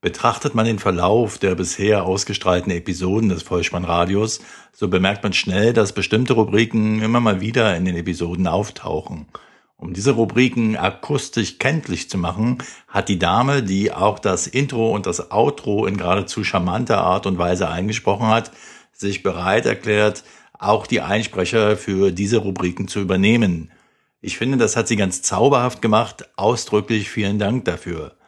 Betrachtet 0.00 0.54
man 0.54 0.64
den 0.64 0.78
Verlauf 0.78 1.38
der 1.38 1.56
bisher 1.56 2.04
ausgestrahlten 2.04 2.70
Episoden 2.70 3.30
des 3.30 3.42
Vollspannradios, 3.42 4.40
so 4.72 4.86
bemerkt 4.86 5.24
man 5.24 5.32
schnell, 5.32 5.72
dass 5.72 5.92
bestimmte 5.92 6.34
Rubriken 6.34 7.02
immer 7.02 7.18
mal 7.18 7.40
wieder 7.40 7.76
in 7.76 7.84
den 7.84 7.96
Episoden 7.96 8.46
auftauchen. 8.46 9.26
Um 9.80 9.94
diese 9.94 10.10
Rubriken 10.10 10.76
akustisch 10.76 11.58
kenntlich 11.58 12.10
zu 12.10 12.18
machen, 12.18 12.58
hat 12.86 13.08
die 13.08 13.18
Dame, 13.18 13.62
die 13.62 13.90
auch 13.90 14.18
das 14.18 14.46
Intro 14.46 14.94
und 14.94 15.06
das 15.06 15.32
Outro 15.32 15.86
in 15.86 15.96
geradezu 15.96 16.44
charmanter 16.44 16.98
Art 16.98 17.24
und 17.24 17.38
Weise 17.38 17.66
eingesprochen 17.70 18.26
hat, 18.26 18.52
sich 18.92 19.22
bereit 19.22 19.64
erklärt, 19.64 20.22
auch 20.52 20.86
die 20.86 21.00
Einsprecher 21.00 21.78
für 21.78 22.12
diese 22.12 22.36
Rubriken 22.36 22.88
zu 22.88 23.00
übernehmen. 23.00 23.72
Ich 24.20 24.36
finde, 24.36 24.58
das 24.58 24.76
hat 24.76 24.86
sie 24.86 24.96
ganz 24.96 25.22
zauberhaft 25.22 25.80
gemacht. 25.80 26.28
Ausdrücklich 26.36 27.08
vielen 27.08 27.38
Dank 27.38 27.64
dafür. 27.64 28.18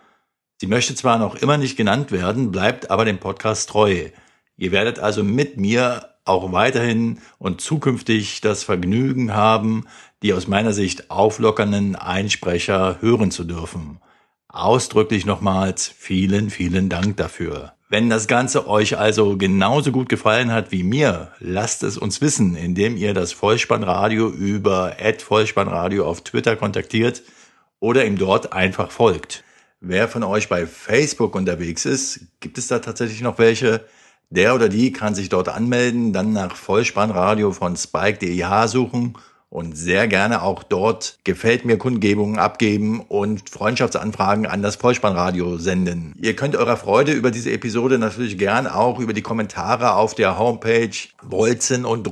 Sie 0.58 0.66
möchte 0.66 0.94
zwar 0.94 1.18
noch 1.18 1.34
immer 1.34 1.58
nicht 1.58 1.76
genannt 1.76 2.12
werden, 2.12 2.50
bleibt 2.50 2.90
aber 2.90 3.04
dem 3.04 3.18
Podcast 3.18 3.68
treu. 3.68 4.08
Ihr 4.56 4.72
werdet 4.72 5.00
also 5.00 5.22
mit 5.22 5.58
mir 5.58 6.11
auch 6.24 6.52
weiterhin 6.52 7.18
und 7.38 7.60
zukünftig 7.60 8.40
das 8.40 8.62
Vergnügen 8.64 9.34
haben, 9.34 9.86
die 10.22 10.32
aus 10.32 10.46
meiner 10.46 10.72
Sicht 10.72 11.10
auflockernden 11.10 11.96
Einsprecher 11.96 12.98
hören 13.00 13.30
zu 13.30 13.44
dürfen. 13.44 14.00
Ausdrücklich 14.48 15.26
nochmals 15.26 15.88
vielen, 15.88 16.50
vielen 16.50 16.88
Dank 16.88 17.16
dafür. 17.16 17.72
Wenn 17.88 18.08
das 18.08 18.26
Ganze 18.26 18.68
euch 18.68 18.96
also 18.96 19.36
genauso 19.36 19.92
gut 19.92 20.08
gefallen 20.08 20.50
hat 20.50 20.72
wie 20.72 20.82
mir, 20.82 21.32
lasst 21.40 21.82
es 21.82 21.98
uns 21.98 22.20
wissen, 22.20 22.56
indem 22.56 22.96
ihr 22.96 23.12
das 23.12 23.32
Vollspannradio 23.32 24.30
über 24.30 24.96
Vollspannradio 25.18 26.06
auf 26.06 26.22
Twitter 26.22 26.56
kontaktiert 26.56 27.22
oder 27.80 28.06
ihm 28.06 28.16
dort 28.16 28.52
einfach 28.52 28.90
folgt. 28.90 29.44
Wer 29.80 30.08
von 30.08 30.22
euch 30.22 30.48
bei 30.48 30.66
Facebook 30.66 31.34
unterwegs 31.34 31.84
ist, 31.84 32.20
gibt 32.40 32.56
es 32.56 32.68
da 32.68 32.78
tatsächlich 32.78 33.20
noch 33.20 33.38
welche? 33.38 33.84
Der 34.34 34.54
oder 34.54 34.70
die 34.70 34.92
kann 34.92 35.14
sich 35.14 35.28
dort 35.28 35.50
anmelden, 35.50 36.14
dann 36.14 36.32
nach 36.32 36.56
Vollspannradio 36.56 37.52
von 37.52 37.76
spike.deh 37.76 38.66
suchen 38.66 39.12
und 39.50 39.76
sehr 39.76 40.08
gerne 40.08 40.40
auch 40.40 40.62
dort 40.62 41.18
gefällt 41.22 41.66
mir 41.66 41.76
Kundgebungen 41.76 42.38
abgeben 42.38 43.02
und 43.02 43.50
Freundschaftsanfragen 43.50 44.46
an 44.46 44.62
das 44.62 44.76
Vollspannradio 44.76 45.58
senden. 45.58 46.14
Ihr 46.18 46.34
könnt 46.34 46.56
eurer 46.56 46.78
Freude 46.78 47.12
über 47.12 47.30
diese 47.30 47.52
Episode 47.52 47.98
natürlich 47.98 48.38
gern 48.38 48.66
auch 48.66 49.00
über 49.00 49.12
die 49.12 49.20
Kommentare 49.20 49.96
auf 49.96 50.14
der 50.14 50.38
Homepage 50.38 50.96
bolzen 51.22 51.84
und 51.84 52.10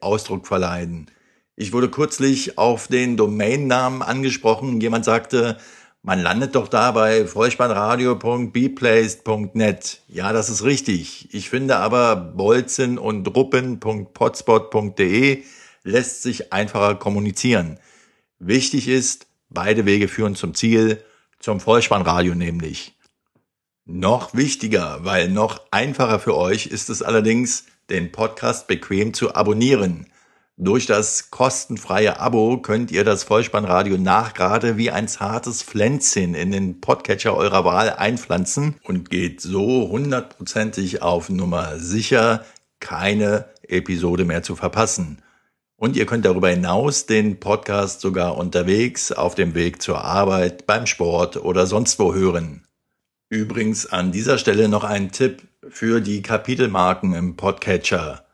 Ausdruck 0.00 0.46
verleihen. 0.46 1.10
Ich 1.56 1.72
wurde 1.72 1.90
kürzlich 1.90 2.56
auf 2.56 2.86
den 2.86 3.16
Domainnamen 3.16 4.02
angesprochen. 4.02 4.80
Jemand 4.80 5.04
sagte, 5.04 5.56
man 6.08 6.20
landet 6.22 6.54
doch 6.54 6.68
da 6.68 6.92
bei 6.92 7.26
vollspannradio.bplaced.net. 7.26 10.00
Ja, 10.08 10.32
das 10.32 10.48
ist 10.48 10.64
richtig. 10.64 11.28
Ich 11.34 11.50
finde 11.50 11.76
aber 11.76 12.16
bolzen 12.16 12.96
und 12.96 13.36
ruppen.potspot.de 13.36 15.42
lässt 15.82 16.22
sich 16.22 16.50
einfacher 16.50 16.94
kommunizieren. 16.94 17.78
Wichtig 18.38 18.88
ist, 18.88 19.26
beide 19.50 19.84
Wege 19.84 20.08
führen 20.08 20.34
zum 20.34 20.54
Ziel, 20.54 21.04
zum 21.40 21.60
Vollspannradio 21.60 22.34
nämlich. 22.34 22.96
Noch 23.84 24.32
wichtiger, 24.32 25.04
weil 25.04 25.28
noch 25.28 25.60
einfacher 25.70 26.20
für 26.20 26.38
euch 26.38 26.68
ist 26.68 26.88
es 26.88 27.02
allerdings, 27.02 27.66
den 27.90 28.12
Podcast 28.12 28.66
bequem 28.66 29.12
zu 29.12 29.34
abonnieren. 29.34 30.06
Durch 30.60 30.86
das 30.86 31.30
kostenfreie 31.30 32.18
Abo 32.18 32.58
könnt 32.58 32.90
ihr 32.90 33.04
das 33.04 33.22
Vollspannradio 33.22 33.96
nachgerade 33.96 34.76
wie 34.76 34.90
ein 34.90 35.06
zartes 35.06 35.62
Pflänzchen 35.62 36.34
in 36.34 36.50
den 36.50 36.80
Podcatcher 36.80 37.36
eurer 37.36 37.64
Wahl 37.64 37.90
einpflanzen 37.90 38.74
und 38.82 39.08
geht 39.08 39.40
so 39.40 39.88
hundertprozentig 39.88 41.00
auf 41.00 41.28
Nummer 41.28 41.78
sicher, 41.78 42.44
keine 42.80 43.44
Episode 43.68 44.24
mehr 44.24 44.42
zu 44.42 44.56
verpassen. 44.56 45.22
Und 45.76 45.94
ihr 45.94 46.06
könnt 46.06 46.24
darüber 46.24 46.48
hinaus 46.48 47.06
den 47.06 47.38
Podcast 47.38 48.00
sogar 48.00 48.36
unterwegs, 48.36 49.12
auf 49.12 49.36
dem 49.36 49.54
Weg 49.54 49.80
zur 49.80 50.02
Arbeit, 50.02 50.66
beim 50.66 50.86
Sport 50.86 51.36
oder 51.36 51.68
sonst 51.68 52.00
wo 52.00 52.14
hören. 52.14 52.66
Übrigens 53.28 53.86
an 53.86 54.10
dieser 54.10 54.38
Stelle 54.38 54.68
noch 54.68 54.82
ein 54.82 55.12
Tipp 55.12 55.46
für 55.68 56.00
die 56.00 56.20
Kapitelmarken 56.20 57.14
im 57.14 57.36
Podcatcher 57.36 58.24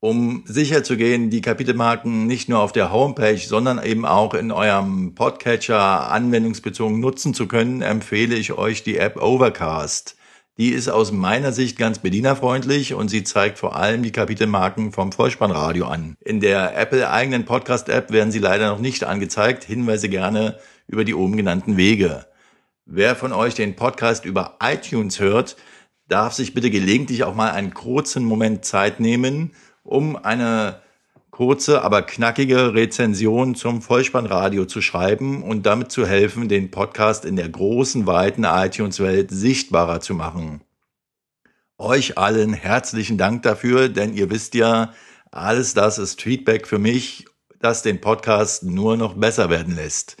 um 0.00 0.44
sicherzugehen, 0.46 1.30
die 1.30 1.40
Kapitelmarken 1.40 2.26
nicht 2.26 2.48
nur 2.48 2.60
auf 2.60 2.72
der 2.72 2.92
Homepage, 2.92 3.38
sondern 3.38 3.82
eben 3.82 4.04
auch 4.04 4.34
in 4.34 4.52
eurem 4.52 5.14
Podcatcher 5.14 6.10
anwendungsbezogen 6.10 7.00
nutzen 7.00 7.34
zu 7.34 7.48
können, 7.48 7.82
empfehle 7.82 8.36
ich 8.36 8.52
euch 8.52 8.84
die 8.84 8.98
App 8.98 9.20
Overcast. 9.20 10.16
Die 10.56 10.70
ist 10.70 10.88
aus 10.88 11.12
meiner 11.12 11.52
Sicht 11.52 11.78
ganz 11.78 12.00
bedienerfreundlich 12.00 12.94
und 12.94 13.08
sie 13.08 13.22
zeigt 13.22 13.58
vor 13.58 13.76
allem 13.76 14.02
die 14.02 14.10
Kapitelmarken 14.10 14.92
vom 14.92 15.12
Vollspannradio 15.12 15.86
an. 15.86 16.16
In 16.24 16.40
der 16.40 16.76
Apple 16.76 17.08
eigenen 17.08 17.44
Podcast 17.44 17.88
App 17.88 18.10
werden 18.10 18.32
sie 18.32 18.40
leider 18.40 18.68
noch 18.68 18.80
nicht 18.80 19.04
angezeigt. 19.04 19.62
Hinweise 19.62 20.08
gerne 20.08 20.58
über 20.88 21.04
die 21.04 21.14
oben 21.14 21.36
genannten 21.36 21.76
Wege. 21.76 22.26
Wer 22.86 23.14
von 23.14 23.32
euch 23.32 23.54
den 23.54 23.76
Podcast 23.76 24.24
über 24.24 24.56
iTunes 24.60 25.20
hört, 25.20 25.56
darf 26.08 26.32
sich 26.32 26.54
bitte 26.54 26.70
gelegentlich 26.70 27.22
auch 27.22 27.34
mal 27.34 27.52
einen 27.52 27.74
kurzen 27.74 28.24
Moment 28.24 28.64
Zeit 28.64 28.98
nehmen, 28.98 29.52
um 29.88 30.16
eine 30.16 30.82
kurze, 31.30 31.82
aber 31.82 32.02
knackige 32.02 32.74
Rezension 32.74 33.54
zum 33.54 33.80
Vollspannradio 33.80 34.66
zu 34.66 34.82
schreiben 34.82 35.42
und 35.42 35.64
damit 35.64 35.90
zu 35.90 36.06
helfen, 36.06 36.48
den 36.48 36.70
Podcast 36.70 37.24
in 37.24 37.36
der 37.36 37.48
großen, 37.48 38.06
weiten 38.06 38.44
iTunes-Welt 38.44 39.30
sichtbarer 39.30 40.00
zu 40.00 40.14
machen. 40.14 40.60
Euch 41.78 42.18
allen 42.18 42.52
herzlichen 42.52 43.18
Dank 43.18 43.44
dafür, 43.44 43.88
denn 43.88 44.12
ihr 44.12 44.30
wisst 44.30 44.54
ja, 44.54 44.92
alles 45.30 45.74
das 45.74 45.98
ist 45.98 46.20
Feedback 46.20 46.66
für 46.66 46.78
mich, 46.78 47.24
das 47.60 47.82
den 47.82 48.00
Podcast 48.00 48.64
nur 48.64 48.96
noch 48.96 49.14
besser 49.14 49.48
werden 49.48 49.74
lässt. 49.74 50.16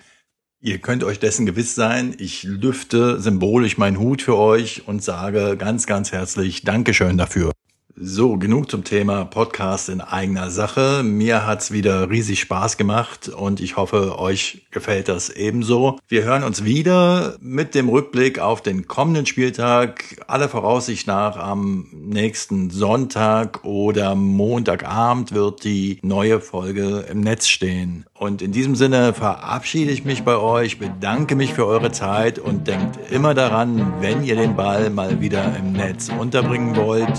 Ihr 0.60 0.78
könnt 0.78 1.04
euch 1.04 1.20
dessen 1.20 1.46
gewiss 1.46 1.74
sein, 1.74 2.14
ich 2.18 2.42
lüfte 2.42 3.20
symbolisch 3.20 3.76
meinen 3.76 3.98
Hut 3.98 4.22
für 4.22 4.36
euch 4.36 4.88
und 4.88 5.02
sage 5.02 5.56
ganz, 5.56 5.86
ganz 5.86 6.10
herzlich 6.10 6.62
Dankeschön 6.62 7.18
dafür. 7.18 7.52
So, 8.00 8.36
genug 8.36 8.70
zum 8.70 8.84
Thema 8.84 9.24
Podcast 9.24 9.88
in 9.88 10.00
eigener 10.00 10.50
Sache. 10.52 11.02
Mir 11.02 11.44
hat's 11.44 11.72
wieder 11.72 12.08
riesig 12.08 12.38
Spaß 12.38 12.76
gemacht 12.76 13.28
und 13.28 13.58
ich 13.58 13.76
hoffe, 13.76 14.20
euch 14.20 14.68
gefällt 14.70 15.08
das 15.08 15.30
ebenso. 15.30 15.98
Wir 16.06 16.22
hören 16.22 16.44
uns 16.44 16.62
wieder 16.62 17.34
mit 17.40 17.74
dem 17.74 17.88
Rückblick 17.88 18.38
auf 18.38 18.62
den 18.62 18.86
kommenden 18.86 19.26
Spieltag, 19.26 20.22
aller 20.28 20.48
Voraussicht 20.48 21.08
nach 21.08 21.36
am 21.36 21.88
nächsten 21.92 22.70
Sonntag 22.70 23.64
oder 23.64 24.14
Montagabend 24.14 25.32
wird 25.32 25.64
die 25.64 25.98
neue 26.02 26.40
Folge 26.40 27.04
im 27.10 27.20
Netz 27.20 27.48
stehen. 27.48 28.06
Und 28.14 28.42
in 28.42 28.52
diesem 28.52 28.76
Sinne 28.76 29.12
verabschiede 29.12 29.90
ich 29.90 30.04
mich 30.04 30.22
bei 30.22 30.36
euch, 30.36 30.78
bedanke 30.78 31.34
mich 31.34 31.52
für 31.52 31.66
eure 31.66 31.90
Zeit 31.90 32.38
und 32.38 32.68
denkt 32.68 33.10
immer 33.10 33.34
daran, 33.34 33.94
wenn 34.00 34.22
ihr 34.22 34.36
den 34.36 34.54
Ball 34.54 34.88
mal 34.90 35.20
wieder 35.20 35.56
im 35.56 35.72
Netz 35.72 36.10
unterbringen 36.16 36.76
wollt, 36.76 37.18